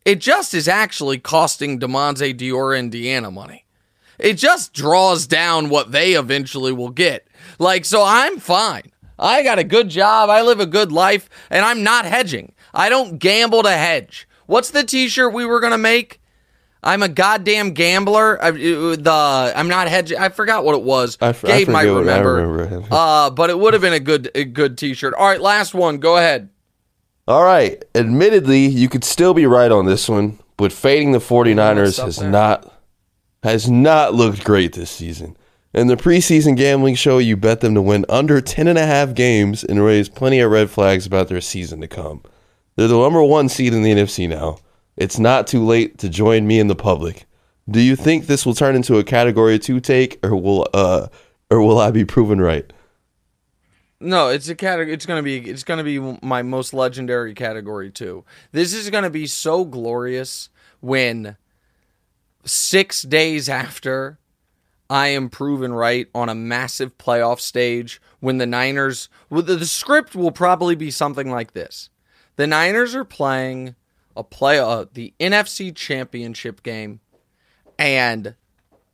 it 0.05 0.19
just 0.19 0.53
is 0.53 0.67
actually 0.67 1.17
costing 1.17 1.79
Demonte 1.79 2.37
Dior 2.37 2.77
Indiana 2.77 3.31
money. 3.31 3.65
It 4.19 4.33
just 4.33 4.73
draws 4.73 5.27
down 5.27 5.69
what 5.69 5.91
they 5.91 6.13
eventually 6.13 6.71
will 6.71 6.89
get. 6.89 7.27
Like, 7.59 7.85
so 7.85 8.03
I'm 8.05 8.39
fine. 8.39 8.91
I 9.19 9.43
got 9.43 9.59
a 9.59 9.63
good 9.63 9.89
job. 9.89 10.29
I 10.29 10.41
live 10.43 10.59
a 10.59 10.65
good 10.65 10.91
life, 10.91 11.29
and 11.49 11.65
I'm 11.65 11.83
not 11.83 12.05
hedging. 12.05 12.53
I 12.73 12.89
don't 12.89 13.17
gamble 13.19 13.63
to 13.63 13.71
hedge. 13.71 14.27
What's 14.45 14.71
the 14.71 14.83
T-shirt 14.83 15.33
we 15.33 15.45
were 15.45 15.59
gonna 15.59 15.77
make? 15.77 16.21
I'm 16.83 17.01
a 17.03 17.09
goddamn 17.09 17.71
gambler. 17.71 18.41
I, 18.41 18.49
it- 18.55 19.03
the 19.03 19.11
I'm 19.55 19.67
not 19.67 19.87
hedging. 19.87 20.17
I 20.19 20.29
forgot 20.29 20.63
what 20.63 20.75
it 20.75 20.83
was. 20.83 21.17
I 21.19 21.29
f- 21.29 21.43
I 21.43 21.47
Gabe 21.59 21.69
might 21.69 21.83
remember. 21.83 22.35
remember. 22.35 22.87
uh, 22.91 23.29
but 23.31 23.49
it 23.49 23.57
would 23.57 23.73
have 23.73 23.81
been 23.81 23.93
a 23.93 23.99
good 23.99 24.29
a 24.35 24.43
good 24.45 24.77
T-shirt. 24.77 25.13
All 25.15 25.25
right, 25.25 25.41
last 25.41 25.73
one. 25.73 25.97
Go 25.97 26.17
ahead. 26.17 26.49
All 27.27 27.43
right. 27.43 27.83
Admittedly, 27.95 28.67
you 28.67 28.87
could 28.87 29.03
still 29.03 29.33
be 29.33 29.45
right 29.47 29.71
on 29.71 29.85
this 29.85 30.07
one, 30.07 30.39
but 30.55 30.71
fading 30.71 31.11
the 31.11 31.19
49ers 31.19 31.93
stuff 31.93 32.05
has 32.05 32.21
not 32.21 32.71
has 33.47 33.69
not 33.69 34.13
looked 34.13 34.43
great 34.43 34.73
this 34.73 34.91
season. 34.91 35.37
In 35.73 35.87
the 35.87 35.95
preseason 35.95 36.57
gambling 36.57 36.95
show, 36.95 37.17
you 37.17 37.37
bet 37.37 37.61
them 37.61 37.75
to 37.75 37.81
win 37.81 38.05
under 38.09 38.41
10 38.41 38.67
and 38.67 38.77
a 38.77 38.85
half 38.85 39.13
games 39.13 39.63
and 39.63 39.81
raised 39.81 40.15
plenty 40.15 40.39
of 40.39 40.51
red 40.51 40.69
flags 40.69 41.05
about 41.05 41.29
their 41.29 41.39
season 41.39 41.79
to 41.79 41.87
come. 41.87 42.23
They're 42.75 42.89
the 42.89 42.97
number 42.97 43.23
1 43.23 43.47
seed 43.47 43.73
in 43.73 43.83
the 43.83 43.93
NFC 43.93 44.27
now. 44.27 44.57
It's 44.97 45.17
not 45.17 45.47
too 45.47 45.65
late 45.65 45.97
to 45.99 46.09
join 46.09 46.45
me 46.45 46.59
in 46.59 46.67
the 46.67 46.75
public. 46.75 47.25
Do 47.69 47.79
you 47.79 47.95
think 47.95 48.25
this 48.25 48.45
will 48.45 48.53
turn 48.53 48.75
into 48.75 48.97
a 48.97 49.03
category 49.03 49.59
2 49.59 49.79
take 49.79 50.19
or 50.23 50.35
will 50.35 50.67
uh 50.73 51.07
or 51.49 51.61
will 51.61 51.79
I 51.79 51.91
be 51.91 52.03
proven 52.03 52.41
right? 52.41 52.71
No, 54.01 54.27
it's 54.27 54.49
a 54.49 54.55
category. 54.55 54.93
It's 54.93 55.05
gonna 55.05 55.23
be. 55.23 55.37
It's 55.37 55.63
gonna 55.63 55.83
be 55.83 55.99
my 56.21 56.43
most 56.43 56.73
legendary 56.73 57.33
category 57.33 57.89
too. 57.89 58.25
This 58.51 58.73
is 58.73 58.89
gonna 58.89 59.09
be 59.09 59.25
so 59.25 59.65
glorious 59.65 60.49
when 60.81 61.35
six 62.47 63.01
days 63.03 63.49
after 63.49 64.19
I 64.89 65.07
am 65.07 65.29
proven 65.29 65.73
right 65.73 66.07
on 66.15 66.29
a 66.29 66.35
massive 66.35 66.97
playoff 66.97 67.39
stage 67.39 68.01
when 68.19 68.37
the 68.37 68.45
Niners. 68.45 69.09
Well, 69.29 69.41
the, 69.41 69.55
the 69.55 69.65
script 69.65 70.15
will 70.15 70.31
probably 70.31 70.75
be 70.75 70.91
something 70.91 71.29
like 71.29 71.53
this: 71.53 71.89
the 72.37 72.47
Niners 72.47 72.95
are 72.95 73.05
playing 73.05 73.75
a 74.15 74.23
play 74.23 74.59
uh, 74.59 74.85
the 74.93 75.13
NFC 75.19 75.75
Championship 75.75 76.63
game, 76.63 77.01
and 77.77 78.35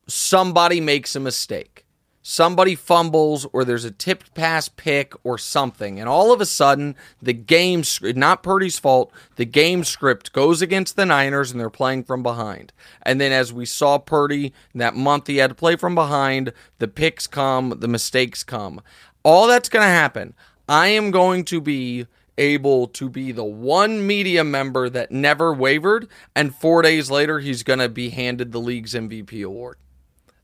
somebody 0.07 0.81
makes 0.81 1.15
a 1.15 1.19
mistake. 1.19 1.85
Somebody 2.23 2.73
fumbles 2.73 3.45
or 3.53 3.63
there's 3.63 3.85
a 3.85 3.91
tipped 3.91 4.33
pass 4.33 4.69
pick 4.69 5.13
or 5.23 5.37
something, 5.37 5.99
and 5.99 6.09
all 6.09 6.33
of 6.33 6.41
a 6.41 6.45
sudden 6.45 6.95
the 7.21 7.33
game, 7.33 7.83
not 8.01 8.41
Purdy's 8.41 8.79
fault, 8.79 9.11
the 9.35 9.45
game 9.45 9.83
script 9.83 10.33
goes 10.33 10.61
against 10.61 10.95
the 10.95 11.05
Niners 11.05 11.51
and 11.51 11.59
they're 11.59 11.69
playing 11.69 12.05
from 12.05 12.23
behind. 12.23 12.71
And 13.03 13.21
then 13.21 13.31
as 13.31 13.53
we 13.53 13.65
saw 13.65 13.99
Purdy 13.99 14.53
that 14.73 14.95
month, 14.95 15.27
he 15.27 15.37
had 15.37 15.51
to 15.51 15.55
play 15.55 15.75
from 15.75 15.93
behind. 15.93 16.53
The 16.79 16.87
picks 16.87 17.27
come, 17.27 17.75
the 17.77 17.87
mistakes 17.87 18.43
come. 18.43 18.81
All 19.23 19.47
that's 19.47 19.69
going 19.69 19.85
to 19.85 19.89
happen. 19.89 20.33
I 20.67 20.87
am 20.87 21.11
going 21.11 21.43
to 21.45 21.59
be 21.59 22.07
able 22.37 22.87
to 22.87 23.09
be 23.09 23.31
the 23.31 23.43
one 23.43 24.07
media 24.07 24.43
member 24.43 24.89
that 24.89 25.11
never 25.11 25.53
wavered, 25.53 26.07
and 26.35 26.55
four 26.55 26.81
days 26.81 27.11
later, 27.11 27.39
he's 27.39 27.63
going 27.63 27.79
to 27.79 27.89
be 27.89 28.09
handed 28.09 28.51
the 28.51 28.59
league's 28.59 28.93
MVP 28.93 29.45
award. 29.45 29.77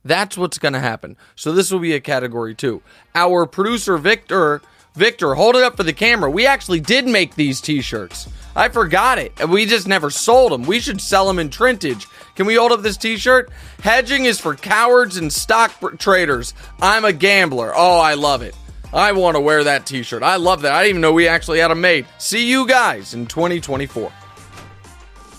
That's 0.03 0.37
what's 0.37 0.57
going 0.57 0.73
to 0.73 0.79
happen. 0.79 1.17
So 1.35 1.51
this 1.51 1.71
will 1.71 1.79
be 1.79 1.93
a 1.93 1.99
category 1.99 2.55
two. 2.55 2.81
Our 3.15 3.45
producer 3.45 3.97
Victor, 3.97 4.61
Victor, 4.95 5.35
hold 5.35 5.55
it 5.55 5.63
up 5.63 5.77
for 5.77 5.83
the 5.83 5.93
camera. 5.93 6.29
We 6.29 6.45
actually 6.47 6.79
did 6.79 7.05
make 7.05 7.35
these 7.35 7.61
T-shirts. 7.61 8.29
I 8.55 8.69
forgot 8.69 9.19
it. 9.19 9.47
We 9.47 9.65
just 9.65 9.87
never 9.87 10.09
sold 10.09 10.51
them. 10.51 10.63
We 10.63 10.79
should 10.79 10.99
sell 10.99 11.27
them 11.27 11.39
in 11.39 11.49
Trintage. 11.49 12.07
Can 12.35 12.45
we 12.45 12.55
hold 12.55 12.71
up 12.71 12.81
this 12.81 12.97
T-shirt? 12.97 13.51
Hedging 13.81 14.25
is 14.25 14.39
for 14.39 14.55
cowards 14.55 15.17
and 15.17 15.31
stock 15.31 15.71
traders. 15.99 16.53
I'm 16.81 17.05
a 17.05 17.13
gambler. 17.13 17.71
Oh, 17.75 17.99
I 17.99 18.15
love 18.15 18.41
it. 18.41 18.55
I 18.91 19.11
want 19.11 19.35
to 19.35 19.41
wear 19.41 19.63
that 19.65 19.85
T-shirt. 19.85 20.23
I 20.23 20.37
love 20.37 20.63
that. 20.63 20.73
I 20.73 20.81
didn't 20.81 20.89
even 20.89 21.01
know 21.01 21.13
we 21.13 21.27
actually 21.27 21.59
had 21.59 21.69
them 21.69 21.81
made. 21.81 22.07
See 22.17 22.49
you 22.49 22.67
guys 22.67 23.13
in 23.13 23.27
2024. 23.27 24.11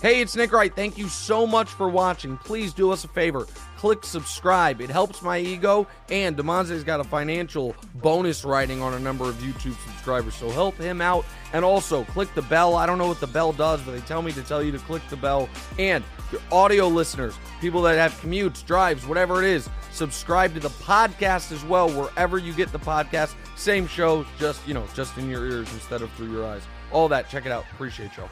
Hey, 0.01 0.21
it's 0.23 0.37
Nick 0.37 0.53
Wright. 0.53 0.75
Thank 0.75 0.97
you 0.97 1.09
so 1.09 1.47
much 1.47 1.69
for 1.69 1.89
watching. 1.89 2.37
Please 2.39 2.73
do 2.73 2.91
us 2.91 3.05
a 3.05 3.09
favor 3.09 3.47
click 3.81 4.05
subscribe. 4.05 4.83
It 4.83 4.91
helps 4.91 5.23
my 5.23 5.39
ego, 5.39 5.87
and 6.11 6.37
Demonze's 6.37 6.85
got 6.85 7.01
a 7.01 7.05
financial 7.05 7.75
bonus 7.95 8.45
writing 8.45 8.83
on 8.83 8.93
a 8.93 8.99
number 8.99 9.25
of 9.25 9.35
YouTube 9.37 9.75
subscribers, 9.87 10.35
so 10.35 10.51
help 10.51 10.77
him 10.77 11.01
out. 11.01 11.25
And 11.55 11.65
also, 11.65 12.05
click 12.05 12.29
the 12.35 12.43
bell. 12.43 12.77
I 12.77 12.85
don't 12.85 12.99
know 12.99 13.09
what 13.09 13.21
the 13.21 13.27
bell 13.27 13.53
does, 13.53 13.81
but 13.81 13.93
they 13.93 14.01
tell 14.01 14.21
me 14.21 14.33
to 14.33 14.43
tell 14.43 14.63
you 14.63 14.71
to 14.73 14.79
click 14.81 15.01
the 15.09 15.17
bell. 15.17 15.49
And 15.79 16.05
your 16.31 16.43
audio 16.53 16.89
listeners, 16.89 17.35
people 17.63 17.81
that 17.83 17.97
have 17.97 18.13
commutes, 18.21 18.65
drives, 18.67 19.07
whatever 19.07 19.43
it 19.43 19.49
is, 19.49 19.67
subscribe 19.93 20.53
to 20.55 20.61
the 20.61 20.69
podcast 20.69 21.51
as 21.51 21.65
well, 21.65 21.89
wherever 21.89 22.37
you 22.37 22.53
get 22.53 22.71
the 22.73 22.79
podcast. 22.79 23.35
Same 23.57 23.87
show, 23.87 24.27
just, 24.39 24.61
you 24.69 24.75
know, 24.75 24.85
just 24.95 25.17
in 25.17 25.31
your 25.31 25.47
ears 25.47 25.73
instead 25.73 26.03
of 26.03 26.13
through 26.13 26.31
your 26.31 26.47
eyes. 26.47 26.63
All 26.93 27.09
that, 27.09 27.31
check 27.31 27.47
it 27.47 27.53
out. 27.53 27.65
Appreciate 27.73 28.15
y'all. 28.19 28.29